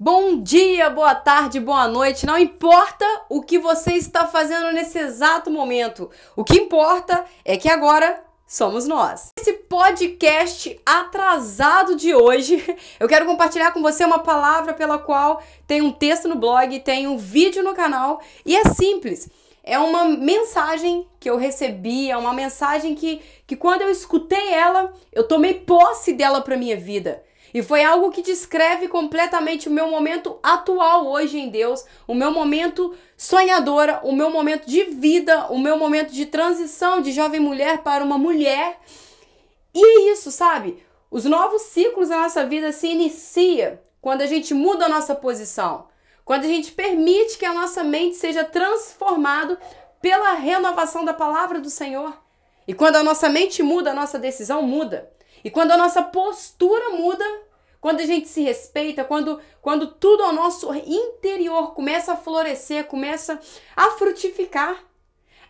Bom 0.00 0.40
dia, 0.40 0.90
boa 0.90 1.14
tarde, 1.14 1.58
boa 1.58 1.88
noite. 1.88 2.26
Não 2.26 2.38
importa 2.38 3.04
o 3.28 3.42
que 3.42 3.58
você 3.58 3.94
está 3.94 4.26
fazendo 4.26 4.72
nesse 4.72 4.98
exato 4.98 5.50
momento. 5.50 6.10
O 6.36 6.44
que 6.44 6.56
importa 6.56 7.24
é 7.44 7.56
que 7.56 7.68
agora 7.68 8.22
somos 8.46 8.86
nós. 8.86 9.30
Esse 9.38 9.52
podcast 9.52 10.80
atrasado 10.86 11.96
de 11.96 12.14
hoje, 12.14 12.64
eu 13.00 13.08
quero 13.08 13.26
compartilhar 13.26 13.72
com 13.72 13.82
você 13.82 14.04
uma 14.04 14.20
palavra 14.20 14.72
pela 14.72 14.98
qual 14.98 15.42
tem 15.66 15.82
um 15.82 15.92
texto 15.92 16.28
no 16.28 16.36
blog, 16.36 16.78
tem 16.80 17.08
um 17.08 17.18
vídeo 17.18 17.62
no 17.62 17.74
canal 17.74 18.20
e 18.46 18.56
é 18.56 18.64
simples 18.64 19.28
é 19.68 19.78
uma 19.78 20.04
mensagem 20.04 21.06
que 21.20 21.28
eu 21.28 21.36
recebi, 21.36 22.10
é 22.10 22.16
uma 22.16 22.32
mensagem 22.32 22.94
que, 22.94 23.20
que 23.46 23.54
quando 23.54 23.82
eu 23.82 23.90
escutei 23.90 24.48
ela, 24.48 24.94
eu 25.12 25.28
tomei 25.28 25.52
posse 25.52 26.14
dela 26.14 26.40
para 26.40 26.56
minha 26.56 26.74
vida. 26.74 27.22
E 27.52 27.62
foi 27.62 27.84
algo 27.84 28.10
que 28.10 28.22
descreve 28.22 28.88
completamente 28.88 29.68
o 29.68 29.70
meu 29.70 29.90
momento 29.90 30.38
atual 30.42 31.06
hoje 31.06 31.38
em 31.38 31.50
Deus, 31.50 31.84
o 32.06 32.14
meu 32.14 32.30
momento 32.30 32.94
sonhadora, 33.14 34.00
o 34.04 34.12
meu 34.12 34.30
momento 34.30 34.66
de 34.66 34.84
vida, 34.84 35.46
o 35.50 35.58
meu 35.58 35.76
momento 35.76 36.12
de 36.12 36.24
transição 36.24 37.02
de 37.02 37.12
jovem 37.12 37.40
mulher 37.40 37.82
para 37.82 38.02
uma 38.02 38.16
mulher. 38.16 38.80
E 39.74 39.84
é 39.84 40.12
isso, 40.12 40.30
sabe? 40.30 40.82
Os 41.10 41.26
novos 41.26 41.62
ciclos 41.62 42.08
da 42.08 42.18
nossa 42.18 42.46
vida 42.46 42.72
se 42.72 42.86
inicia 42.86 43.82
quando 44.00 44.22
a 44.22 44.26
gente 44.26 44.54
muda 44.54 44.86
a 44.86 44.88
nossa 44.88 45.14
posição. 45.14 45.86
Quando 46.28 46.44
a 46.44 46.48
gente 46.48 46.72
permite 46.72 47.38
que 47.38 47.46
a 47.46 47.54
nossa 47.54 47.82
mente 47.82 48.16
seja 48.16 48.44
transformado 48.44 49.56
pela 49.98 50.34
renovação 50.34 51.02
da 51.02 51.14
palavra 51.14 51.58
do 51.58 51.70
Senhor. 51.70 52.12
E 52.66 52.74
quando 52.74 52.96
a 52.96 53.02
nossa 53.02 53.30
mente 53.30 53.62
muda, 53.62 53.92
a 53.92 53.94
nossa 53.94 54.18
decisão 54.18 54.60
muda. 54.60 55.10
E 55.42 55.50
quando 55.50 55.70
a 55.70 55.76
nossa 55.78 56.02
postura 56.02 56.90
muda, 56.90 57.24
quando 57.80 58.00
a 58.00 58.04
gente 58.04 58.28
se 58.28 58.42
respeita, 58.42 59.04
quando, 59.04 59.40
quando 59.62 59.86
tudo 59.86 60.22
ao 60.22 60.34
nosso 60.34 60.70
interior 60.74 61.72
começa 61.72 62.12
a 62.12 62.16
florescer, 62.18 62.84
começa 62.84 63.40
a 63.74 63.92
frutificar, 63.92 64.84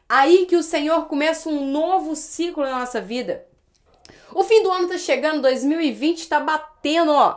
aí 0.08 0.46
que 0.46 0.54
o 0.54 0.62
Senhor 0.62 1.06
começa 1.06 1.48
um 1.48 1.72
novo 1.72 2.14
ciclo 2.14 2.62
na 2.62 2.78
nossa 2.78 3.00
vida. 3.00 3.44
O 4.32 4.44
fim 4.44 4.62
do 4.62 4.70
ano 4.70 4.86
tá 4.86 4.96
chegando, 4.96 5.42
2020 5.42 6.28
tá 6.28 6.38
batendo, 6.38 7.10
ó. 7.10 7.36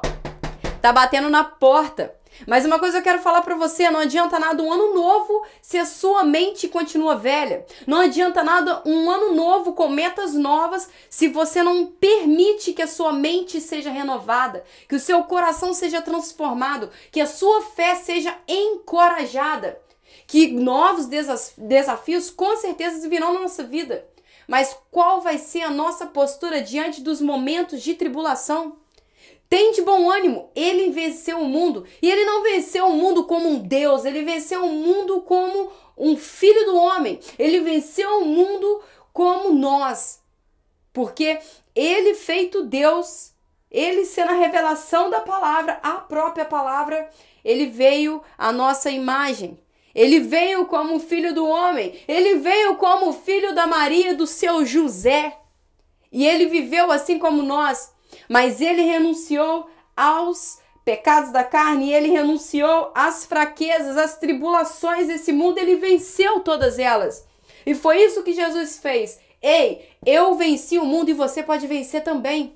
Tá 0.79 0.93
batendo 0.93 1.27
na 1.27 1.43
porta. 1.43 2.20
Mas 2.47 2.65
uma 2.65 2.79
coisa 2.79 2.97
eu 2.97 3.01
quero 3.03 3.21
falar 3.21 3.41
para 3.41 3.55
você, 3.55 3.89
não 3.89 3.99
adianta 3.99 4.39
nada 4.39 4.63
um 4.63 4.71
ano 4.71 4.93
novo 4.93 5.43
se 5.61 5.77
a 5.77 5.85
sua 5.85 6.23
mente 6.23 6.67
continua 6.67 7.15
velha. 7.15 7.65
Não 7.85 7.99
adianta 7.99 8.43
nada 8.43 8.81
um 8.85 9.09
ano 9.09 9.33
novo 9.33 9.73
com 9.73 9.87
metas 9.87 10.33
novas 10.33 10.89
se 11.09 11.27
você 11.27 11.61
não 11.61 11.85
permite 11.85 12.73
que 12.73 12.81
a 12.81 12.87
sua 12.87 13.13
mente 13.13 13.59
seja 13.61 13.89
renovada, 13.89 14.63
que 14.87 14.95
o 14.95 14.99
seu 14.99 15.23
coração 15.23 15.73
seja 15.73 16.01
transformado, 16.01 16.89
que 17.11 17.21
a 17.21 17.27
sua 17.27 17.61
fé 17.61 17.95
seja 17.95 18.35
encorajada. 18.47 19.79
Que 20.27 20.47
novos 20.47 21.07
desafios 21.57 22.29
com 22.29 22.55
certeza 22.55 23.07
virão 23.09 23.33
na 23.33 23.41
nossa 23.41 23.63
vida. 23.63 24.07
Mas 24.47 24.77
qual 24.89 25.21
vai 25.21 25.37
ser 25.37 25.61
a 25.61 25.69
nossa 25.69 26.05
postura 26.05 26.61
diante 26.61 27.01
dos 27.01 27.21
momentos 27.21 27.81
de 27.81 27.93
tribulação? 27.93 28.80
Tem 29.51 29.73
de 29.73 29.81
bom 29.81 30.09
ânimo, 30.09 30.49
ele 30.55 30.91
venceu 30.91 31.41
o 31.41 31.45
mundo. 31.45 31.85
E 32.01 32.09
ele 32.09 32.23
não 32.23 32.41
venceu 32.41 32.87
o 32.87 32.95
mundo 32.95 33.25
como 33.25 33.49
um 33.49 33.59
Deus, 33.59 34.05
ele 34.05 34.23
venceu 34.23 34.63
o 34.63 34.71
mundo 34.71 35.19
como 35.23 35.69
um 35.97 36.15
filho 36.15 36.63
do 36.67 36.77
homem. 36.77 37.19
Ele 37.37 37.59
venceu 37.59 38.21
o 38.21 38.25
mundo 38.25 38.81
como 39.11 39.53
nós. 39.53 40.23
Porque 40.93 41.37
ele, 41.75 42.13
feito 42.13 42.63
Deus, 42.63 43.33
ele 43.69 44.05
sendo 44.05 44.29
a 44.31 44.35
revelação 44.35 45.09
da 45.09 45.19
palavra, 45.19 45.81
a 45.83 45.95
própria 45.95 46.45
palavra, 46.45 47.09
ele 47.43 47.65
veio 47.65 48.23
à 48.37 48.53
nossa 48.53 48.89
imagem. 48.89 49.59
Ele 49.93 50.21
veio 50.21 50.65
como 50.65 50.97
filho 50.97 51.35
do 51.35 51.45
homem, 51.45 51.99
ele 52.07 52.35
veio 52.35 52.77
como 52.77 53.11
filho 53.11 53.53
da 53.53 53.67
Maria 53.67 54.15
do 54.15 54.25
seu 54.25 54.65
José. 54.65 55.37
E 56.09 56.25
ele 56.25 56.45
viveu 56.45 56.89
assim 56.89 57.19
como 57.19 57.43
nós. 57.43 57.91
Mas 58.29 58.61
ele 58.61 58.81
renunciou 58.81 59.69
aos 59.95 60.59
pecados 60.83 61.31
da 61.31 61.43
carne, 61.43 61.93
ele 61.93 62.09
renunciou 62.09 62.91
às 62.95 63.25
fraquezas, 63.25 63.97
às 63.97 64.17
tribulações 64.17 65.07
desse 65.07 65.31
mundo, 65.31 65.57
ele 65.57 65.75
venceu 65.75 66.39
todas 66.39 66.79
elas. 66.79 67.25
E 67.65 67.75
foi 67.75 68.03
isso 68.03 68.23
que 68.23 68.33
Jesus 68.33 68.79
fez. 68.79 69.19
Ei, 69.41 69.87
eu 70.05 70.35
venci 70.35 70.77
o 70.77 70.85
mundo 70.85 71.09
e 71.09 71.13
você 71.13 71.43
pode 71.43 71.67
vencer 71.67 72.03
também. 72.03 72.55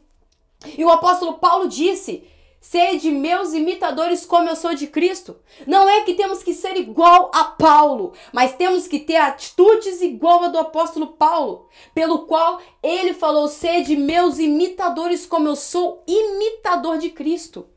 E 0.78 0.84
o 0.84 0.90
apóstolo 0.90 1.34
Paulo 1.34 1.68
disse: 1.68 2.24
Sede 2.68 3.12
meus 3.12 3.54
imitadores 3.54 4.26
como 4.26 4.50
eu 4.50 4.56
sou 4.56 4.74
de 4.74 4.88
Cristo. 4.88 5.38
Não 5.68 5.88
é 5.88 6.02
que 6.02 6.16
temos 6.16 6.42
que 6.42 6.52
ser 6.52 6.76
igual 6.76 7.30
a 7.32 7.44
Paulo, 7.44 8.14
mas 8.34 8.56
temos 8.56 8.88
que 8.88 9.00
ter 9.00 9.18
atitudes 9.18 10.02
igual 10.02 10.44
a 10.44 10.48
do 10.48 10.58
apóstolo 10.58 11.10
Paulo, 11.10 11.70
pelo 11.94 12.26
qual 12.26 12.60
ele 12.82 13.14
falou: 13.14 13.48
Sede 13.48 13.96
meus 13.96 14.40
imitadores 14.40 15.28
como 15.28 15.48
eu 15.48 15.56
sou 15.56 16.04
imitador 16.08 16.98
de 16.98 17.12
Cristo. 17.12 17.70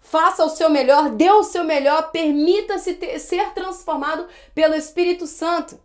Faça 0.00 0.44
o 0.44 0.50
seu 0.50 0.70
melhor, 0.70 1.10
dê 1.10 1.28
o 1.32 1.42
seu 1.42 1.64
melhor, 1.64 2.12
permita-se 2.12 3.18
ser 3.18 3.54
transformado 3.54 4.28
pelo 4.54 4.76
Espírito 4.76 5.26
Santo. 5.26 5.80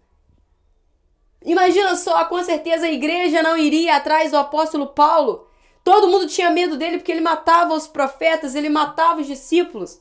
Imagina 1.43 1.95
só, 1.95 2.23
com 2.25 2.41
certeza 2.43 2.85
a 2.85 2.91
igreja 2.91 3.41
não 3.41 3.57
iria 3.57 3.95
atrás 3.95 4.29
do 4.29 4.37
apóstolo 4.37 4.85
Paulo 4.85 5.49
Todo 5.83 6.07
mundo 6.07 6.27
tinha 6.27 6.49
medo 6.49 6.77
dele 6.77 6.97
porque 6.97 7.11
ele 7.11 7.21
matava 7.21 7.73
os 7.73 7.87
profetas, 7.87 8.55
ele 8.55 8.69
matava 8.69 9.21
os 9.21 9.27
discípulos. 9.27 9.99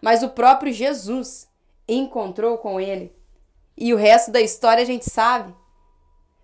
Mas 0.00 0.22
o 0.22 0.28
próprio 0.28 0.72
Jesus 0.72 1.48
encontrou 1.88 2.58
com 2.58 2.80
ele. 2.80 3.12
E 3.76 3.92
o 3.92 3.96
resto 3.96 4.30
da 4.30 4.40
história 4.40 4.82
a 4.82 4.86
gente 4.86 5.08
sabe. 5.08 5.54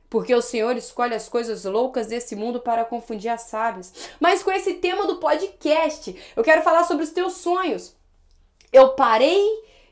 Porque 0.09 0.35
o 0.35 0.43
Senhor 0.43 0.77
escolhe 0.77 1.15
as 1.15 1.29
coisas 1.29 1.65
loucas 1.65 2.07
desse 2.07 2.37
mundo 2.37 2.61
para 2.61 2.85
confundir 2.85 3.29
as 3.29 3.43
sábias. 3.43 3.93
Mas 4.21 4.43
com 4.43 4.51
esse 4.51 4.75
tema 4.75 5.07
do 5.07 5.17
podcast, 5.17 6.17
eu 6.37 6.45
quero 6.45 6.63
falar 6.63 6.85
sobre 6.85 7.05
os 7.05 7.11
teus 7.11 7.35
sonhos. 7.35 7.97
Eu 8.73 8.91
parei 8.91 9.45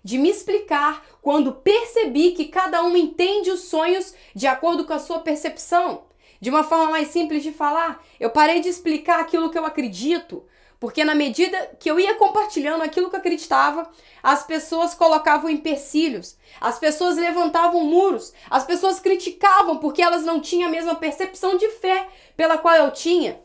de 0.02 0.18
me 0.18 0.30
explicar 0.30 1.04
quando 1.20 1.52
percebi 1.52 2.32
que 2.32 2.46
cada 2.46 2.82
um 2.82 2.96
entende 2.96 3.50
os 3.50 3.62
sonhos 3.62 4.14
de 4.34 4.46
acordo 4.46 4.84
com 4.84 4.92
a 4.92 4.98
sua 4.98 5.20
percepção. 5.20 6.04
De 6.42 6.50
uma 6.50 6.64
forma 6.64 6.90
mais 6.90 7.06
simples 7.06 7.44
de 7.44 7.52
falar, 7.52 8.04
eu 8.18 8.28
parei 8.28 8.60
de 8.60 8.68
explicar 8.68 9.20
aquilo 9.20 9.48
que 9.48 9.56
eu 9.56 9.64
acredito, 9.64 10.44
porque 10.80 11.04
na 11.04 11.14
medida 11.14 11.76
que 11.78 11.88
eu 11.88 12.00
ia 12.00 12.16
compartilhando 12.16 12.82
aquilo 12.82 13.08
que 13.08 13.14
eu 13.14 13.20
acreditava, 13.20 13.88
as 14.20 14.44
pessoas 14.44 14.92
colocavam 14.92 15.48
empecilhos, 15.48 16.36
as 16.60 16.80
pessoas 16.80 17.16
levantavam 17.16 17.84
muros, 17.84 18.32
as 18.50 18.64
pessoas 18.64 18.98
criticavam 18.98 19.78
porque 19.78 20.02
elas 20.02 20.24
não 20.24 20.40
tinham 20.40 20.66
a 20.66 20.72
mesma 20.72 20.96
percepção 20.96 21.56
de 21.56 21.68
fé 21.68 22.08
pela 22.36 22.58
qual 22.58 22.74
eu 22.74 22.90
tinha. 22.90 23.40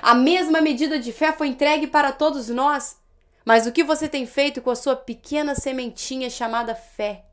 A 0.00 0.14
mesma 0.14 0.62
medida 0.62 0.98
de 0.98 1.12
fé 1.12 1.32
foi 1.32 1.48
entregue 1.48 1.86
para 1.86 2.12
todos 2.12 2.48
nós. 2.48 2.98
Mas 3.44 3.66
o 3.66 3.72
que 3.72 3.84
você 3.84 4.08
tem 4.08 4.24
feito 4.24 4.62
com 4.62 4.70
a 4.70 4.74
sua 4.74 4.96
pequena 4.96 5.54
sementinha 5.54 6.30
chamada 6.30 6.74
fé? 6.74 7.26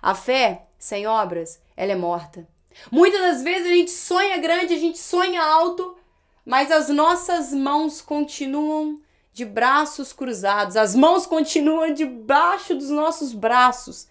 A 0.00 0.14
fé 0.14 0.68
sem 0.78 1.04
obras, 1.04 1.60
ela 1.76 1.90
é 1.90 1.96
morta. 1.96 2.46
Muitas 2.90 3.20
das 3.20 3.42
vezes 3.42 3.66
a 3.66 3.74
gente 3.74 3.90
sonha 3.90 4.38
grande, 4.38 4.74
a 4.74 4.78
gente 4.78 4.98
sonha 4.98 5.42
alto, 5.42 5.96
mas 6.44 6.70
as 6.70 6.88
nossas 6.88 7.52
mãos 7.52 8.00
continuam 8.00 9.00
de 9.32 9.44
braços 9.44 10.12
cruzados, 10.12 10.76
as 10.76 10.94
mãos 10.94 11.26
continuam 11.26 11.92
debaixo 11.92 12.74
dos 12.74 12.90
nossos 12.90 13.32
braços. 13.32 14.08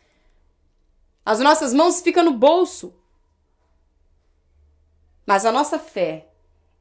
As 1.25 1.39
nossas 1.39 1.73
mãos 1.73 2.01
ficam 2.01 2.23
no 2.23 2.31
bolso. 2.31 2.93
Mas 5.25 5.45
a 5.45 5.51
nossa 5.51 5.77
fé, 5.77 6.27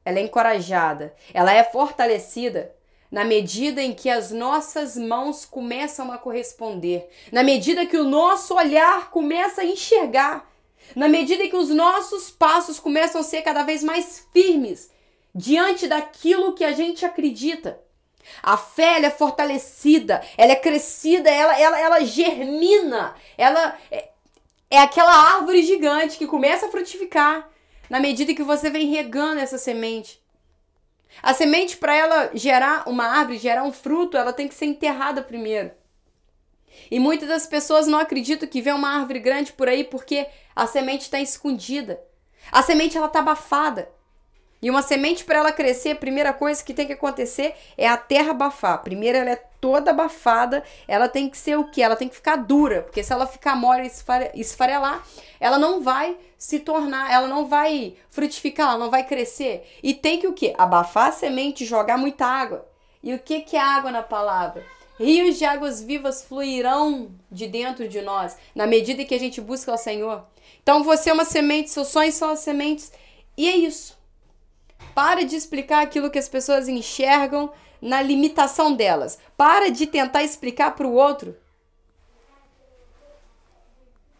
ela 0.03 0.19
é 0.19 0.23
encorajada, 0.23 1.13
ela 1.33 1.53
é 1.53 1.63
fortalecida 1.63 2.75
na 3.11 3.23
medida 3.23 3.81
em 3.81 3.93
que 3.93 4.09
as 4.09 4.31
nossas 4.31 4.95
mãos 4.95 5.43
começam 5.43 6.11
a 6.11 6.17
corresponder, 6.17 7.09
na 7.31 7.43
medida 7.43 7.85
que 7.85 7.97
o 7.97 8.03
nosso 8.03 8.55
olhar 8.55 9.09
começa 9.09 9.61
a 9.61 9.65
enxergar 9.65 10.49
na 10.95 11.07
medida 11.07 11.47
que 11.47 11.55
os 11.55 11.69
nossos 11.69 12.29
passos 12.29 12.79
começam 12.79 13.21
a 13.21 13.23
ser 13.23 13.41
cada 13.41 13.63
vez 13.63 13.83
mais 13.83 14.27
firmes 14.33 14.91
diante 15.33 15.87
daquilo 15.87 16.53
que 16.53 16.63
a 16.63 16.71
gente 16.71 17.05
acredita. 17.05 17.79
A 18.43 18.57
fé 18.57 18.99
é 19.03 19.09
fortalecida, 19.09 20.21
ela 20.37 20.51
é 20.51 20.55
crescida, 20.55 21.29
ela, 21.29 21.59
ela, 21.59 21.79
ela 21.79 22.05
germina, 22.05 23.15
ela 23.37 23.77
é, 23.89 24.09
é 24.69 24.79
aquela 24.79 25.11
árvore 25.35 25.63
gigante 25.63 26.17
que 26.17 26.27
começa 26.27 26.67
a 26.67 26.71
frutificar 26.71 27.49
na 27.89 27.99
medida 27.99 28.33
que 28.33 28.43
você 28.43 28.69
vem 28.69 28.87
regando 28.87 29.39
essa 29.39 29.57
semente. 29.57 30.21
A 31.23 31.33
semente, 31.33 31.75
para 31.75 31.95
ela 31.95 32.29
gerar 32.33 32.87
uma 32.87 33.05
árvore, 33.05 33.39
gerar 33.39 33.63
um 33.63 33.73
fruto, 33.73 34.15
ela 34.15 34.31
tem 34.31 34.47
que 34.47 34.53
ser 34.53 34.65
enterrada 34.65 35.23
primeiro. 35.23 35.71
E 36.89 36.99
muitas 36.99 37.29
das 37.29 37.47
pessoas 37.47 37.87
não 37.87 37.99
acreditam 37.99 38.47
que 38.47 38.61
vê 38.61 38.71
uma 38.71 38.89
árvore 38.89 39.19
grande 39.19 39.53
por 39.53 39.67
aí 39.67 39.83
porque 39.83 40.27
a 40.55 40.67
semente 40.67 41.03
está 41.03 41.19
escondida. 41.19 41.99
A 42.51 42.61
semente 42.61 42.97
ela 42.97 43.07
está 43.07 43.19
abafada. 43.19 43.89
E 44.61 44.69
uma 44.69 44.81
semente 44.81 45.23
para 45.23 45.39
ela 45.39 45.51
crescer, 45.53 45.91
a 45.91 45.95
primeira 45.95 46.33
coisa 46.33 46.63
que 46.63 46.73
tem 46.73 46.85
que 46.85 46.93
acontecer 46.93 47.55
é 47.77 47.87
a 47.87 47.95
terra 47.95 48.31
abafar. 48.31 48.81
Primeiro 48.81 49.17
ela 49.17 49.29
é 49.29 49.43
toda 49.61 49.91
abafada, 49.91 50.63
ela 50.85 51.07
tem 51.07 51.29
que 51.29 51.37
ser 51.37 51.57
o 51.57 51.69
que? 51.69 51.81
Ela 51.81 51.95
tem 51.95 52.09
que 52.09 52.15
ficar 52.15 52.35
dura, 52.35 52.81
porque 52.81 53.01
se 53.01 53.13
ela 53.13 53.25
ficar 53.25 53.55
mole 53.55 53.89
e 54.33 54.41
esfarelar, 54.41 55.01
ela 55.39 55.57
não 55.57 55.81
vai 55.81 56.17
se 56.37 56.59
tornar, 56.59 57.11
ela 57.11 57.27
não 57.27 57.47
vai 57.47 57.95
frutificar, 58.09 58.69
ela 58.69 58.77
não 58.77 58.89
vai 58.89 59.05
crescer. 59.05 59.65
E 59.81 59.93
tem 59.93 60.19
que 60.19 60.27
o 60.27 60.33
que? 60.33 60.53
Abafar 60.57 61.07
a 61.07 61.11
semente, 61.13 61.65
jogar 61.65 61.97
muita 61.97 62.25
água. 62.25 62.67
E 63.01 63.13
o 63.13 63.19
que 63.19 63.39
que 63.41 63.55
é 63.55 63.61
água 63.61 63.91
na 63.91 64.03
palavra? 64.03 64.65
Rios 64.99 65.37
de 65.37 65.45
águas 65.45 65.81
vivas 65.81 66.23
fluirão 66.23 67.11
de 67.31 67.47
dentro 67.47 67.87
de 67.87 68.01
nós, 68.01 68.35
na 68.53 68.67
medida 68.67 69.05
que 69.05 69.15
a 69.15 69.19
gente 69.19 69.39
busca 69.39 69.73
o 69.73 69.77
Senhor. 69.77 70.25
Então 70.61 70.83
você 70.83 71.09
é 71.09 71.13
uma 71.13 71.23
semente, 71.23 71.69
seus 71.69 71.87
sonhos 71.87 72.15
são 72.15 72.31
as 72.31 72.39
sementes. 72.39 72.91
E 73.37 73.47
é 73.47 73.55
isso. 73.55 73.97
Para 74.93 75.23
de 75.23 75.37
explicar 75.37 75.81
aquilo 75.81 76.11
que 76.11 76.19
as 76.19 76.27
pessoas 76.27 76.67
enxergam 76.67 77.49
na 77.81 78.01
limitação 78.01 78.73
delas. 78.73 79.17
Para 79.37 79.71
de 79.71 79.87
tentar 79.87 80.23
explicar 80.23 80.75
para 80.75 80.85
o 80.85 80.93
outro. 80.93 81.37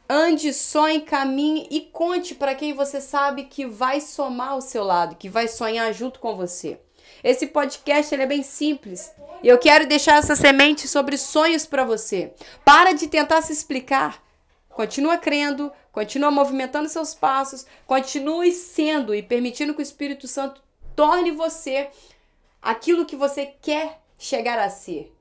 Ande, 0.10 0.54
sonhe, 0.54 1.02
caminhe 1.02 1.68
e 1.70 1.82
conte 1.82 2.34
para 2.34 2.56
quem 2.56 2.74
você 2.74 3.02
sabe 3.02 3.44
que 3.44 3.65
vai 3.65 4.00
somar 4.00 4.52
ao 4.52 4.62
seu 4.62 4.84
lado, 4.84 5.18
que 5.18 5.28
vai 5.28 5.48
sonhar 5.50 5.94
junto 5.94 6.20
com 6.22 6.38
você. 6.38 6.80
Esse 7.23 7.47
podcast 7.47 8.13
ele 8.13 8.23
é 8.23 8.27
bem 8.27 8.43
simples. 8.43 9.12
E 9.41 9.47
eu 9.47 9.58
quero 9.58 9.88
deixar 9.88 10.17
essa 10.17 10.36
semente 10.36 10.88
sobre 10.88 11.17
sonhos 11.17 11.65
para 11.65 11.84
você. 11.84 12.34
Para 12.65 12.93
de 12.93 13.08
tentar 13.08 13.41
se 13.41 13.53
explicar. 13.53 14.21
Continua 14.69 15.17
crendo, 15.17 15.71
continua 15.91 16.32
movimentando 16.32 16.88
seus 16.88 17.13
passos, 17.13 17.65
continue 17.86 18.51
sendo 18.51 19.13
e 19.13 19.21
permitindo 19.21 19.73
que 19.73 19.82
o 19.82 19.84
Espírito 19.84 20.27
Santo 20.27 20.62
torne 20.95 21.32
você 21.32 21.89
aquilo 22.62 23.05
que 23.05 23.15
você 23.15 23.45
quer 23.62 23.99
chegar 24.17 24.60
a 24.60 24.69
ser. 24.69 25.13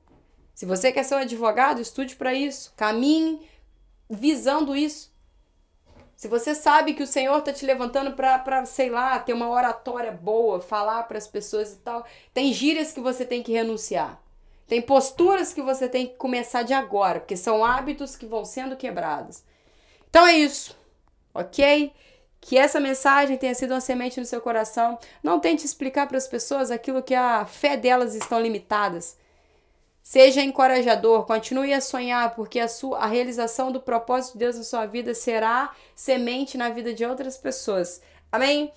Se 0.53 0.65
você 0.65 0.91
quer 0.91 1.03
ser 1.03 1.15
um 1.15 1.19
advogado, 1.19 1.81
estude 1.81 2.15
para 2.15 2.33
isso, 2.33 2.73
caminhe 2.75 3.47
visando 4.09 4.75
isso. 4.75 5.09
Se 6.19 6.27
você 6.27 6.53
sabe 6.53 6.95
que 6.95 7.01
o 7.01 7.07
Senhor 7.07 7.39
está 7.39 7.53
te 7.53 7.65
levantando 7.65 8.11
para, 8.11 8.65
sei 8.65 8.89
lá, 8.89 9.17
ter 9.19 9.31
uma 9.31 9.49
oratória 9.49 10.11
boa, 10.11 10.59
falar 10.59 11.03
para 11.03 11.17
as 11.17 11.25
pessoas 11.25 11.71
e 11.71 11.77
tal, 11.77 12.05
tem 12.33 12.51
gírias 12.51 12.91
que 12.91 12.99
você 12.99 13.25
tem 13.25 13.41
que 13.41 13.53
renunciar. 13.53 14.21
Tem 14.67 14.81
posturas 14.81 15.53
que 15.53 15.61
você 15.61 15.87
tem 15.87 16.07
que 16.07 16.15
começar 16.15 16.63
de 16.63 16.73
agora, 16.73 17.21
porque 17.21 17.37
são 17.37 17.63
hábitos 17.63 18.17
que 18.17 18.25
vão 18.25 18.43
sendo 18.43 18.75
quebrados. 18.75 19.45
Então 20.09 20.27
é 20.27 20.33
isso, 20.33 20.77
ok? 21.33 21.93
Que 22.41 22.57
essa 22.57 22.81
mensagem 22.81 23.37
tenha 23.37 23.55
sido 23.55 23.73
uma 23.73 23.79
semente 23.79 24.19
no 24.19 24.25
seu 24.25 24.41
coração. 24.41 24.99
Não 25.23 25.39
tente 25.39 25.65
explicar 25.65 26.05
para 26.05 26.17
as 26.17 26.27
pessoas 26.27 26.69
aquilo 26.69 27.01
que 27.01 27.15
a 27.15 27.45
fé 27.45 27.77
delas 27.77 28.13
estão 28.13 28.41
limitadas. 28.41 29.17
Seja 30.09 30.41
encorajador, 30.41 31.23
continue 31.27 31.71
a 31.71 31.79
sonhar, 31.79 32.33
porque 32.33 32.59
a, 32.59 32.67
sua, 32.67 32.97
a 32.97 33.05
realização 33.05 33.71
do 33.71 33.79
propósito 33.79 34.33
de 34.33 34.39
Deus 34.39 34.57
na 34.57 34.63
sua 34.63 34.87
vida 34.87 35.13
será 35.13 35.71
semente 35.93 36.57
na 36.57 36.67
vida 36.69 36.91
de 36.95 37.05
outras 37.05 37.37
pessoas. 37.37 38.01
Amém? 38.31 38.73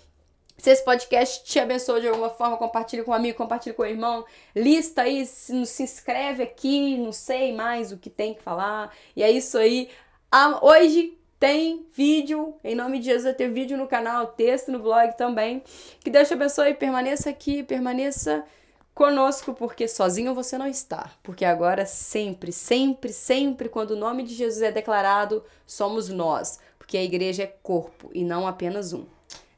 Se 0.59 0.69
esse 0.69 0.85
podcast 0.85 1.43
te 1.43 1.59
abençoou 1.59 1.99
de 1.99 2.07
alguma 2.07 2.29
forma, 2.29 2.59
compartilhe 2.59 3.03
com 3.03 3.13
um 3.13 3.15
amigo, 3.15 3.39
compartilhe 3.39 3.75
com 3.75 3.81
o 3.81 3.87
irmão. 3.87 4.27
Lista 4.55 5.05
aí, 5.05 5.25
se, 5.25 5.65
se 5.65 5.83
inscreve 5.83 6.43
aqui, 6.43 6.99
não 6.99 7.13
sei 7.13 7.55
mais 7.55 7.93
o 7.93 7.97
que 7.97 8.11
tem 8.11 8.35
que 8.35 8.43
falar. 8.43 8.95
E 9.17 9.23
é 9.23 9.31
isso 9.31 9.57
aí. 9.57 9.89
Ah, 10.31 10.59
hoje 10.61 11.17
tem 11.41 11.87
vídeo, 11.95 12.57
em 12.63 12.75
nome 12.75 12.99
de 12.99 13.07
Jesus 13.07 13.25
vai 13.25 13.33
ter 13.33 13.49
vídeo 13.49 13.79
no 13.79 13.89
canal, 13.89 14.27
texto 14.27 14.71
no 14.71 14.81
blog 14.81 15.17
também. 15.17 15.63
Que 16.05 16.11
Deus 16.11 16.29
te 16.29 16.35
abençoe, 16.35 16.75
permaneça 16.75 17.31
aqui, 17.31 17.63
permaneça 17.63 18.45
conosco, 18.95 19.55
porque 19.55 19.89
sozinho 19.89 20.35
você 20.35 20.59
não 20.59 20.67
está. 20.67 21.11
Porque 21.23 21.45
agora, 21.45 21.87
sempre, 21.87 22.53
sempre, 22.53 23.13
sempre, 23.13 23.69
quando 23.69 23.93
o 23.93 23.97
nome 23.97 24.23
de 24.23 24.35
Jesus 24.35 24.63
é 24.63 24.73
declarado, 24.73 25.45
somos 25.67 26.09
nós. 26.09 26.59
Porque 26.79 26.97
a 26.97 27.03
igreja 27.03 27.45
é 27.45 27.47
corpo 27.47 28.11
e 28.13 28.25
não 28.25 28.47
apenas 28.47 28.93
um. 28.93 29.07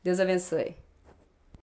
Deus 0.02 0.20
abençoe. 0.20 0.83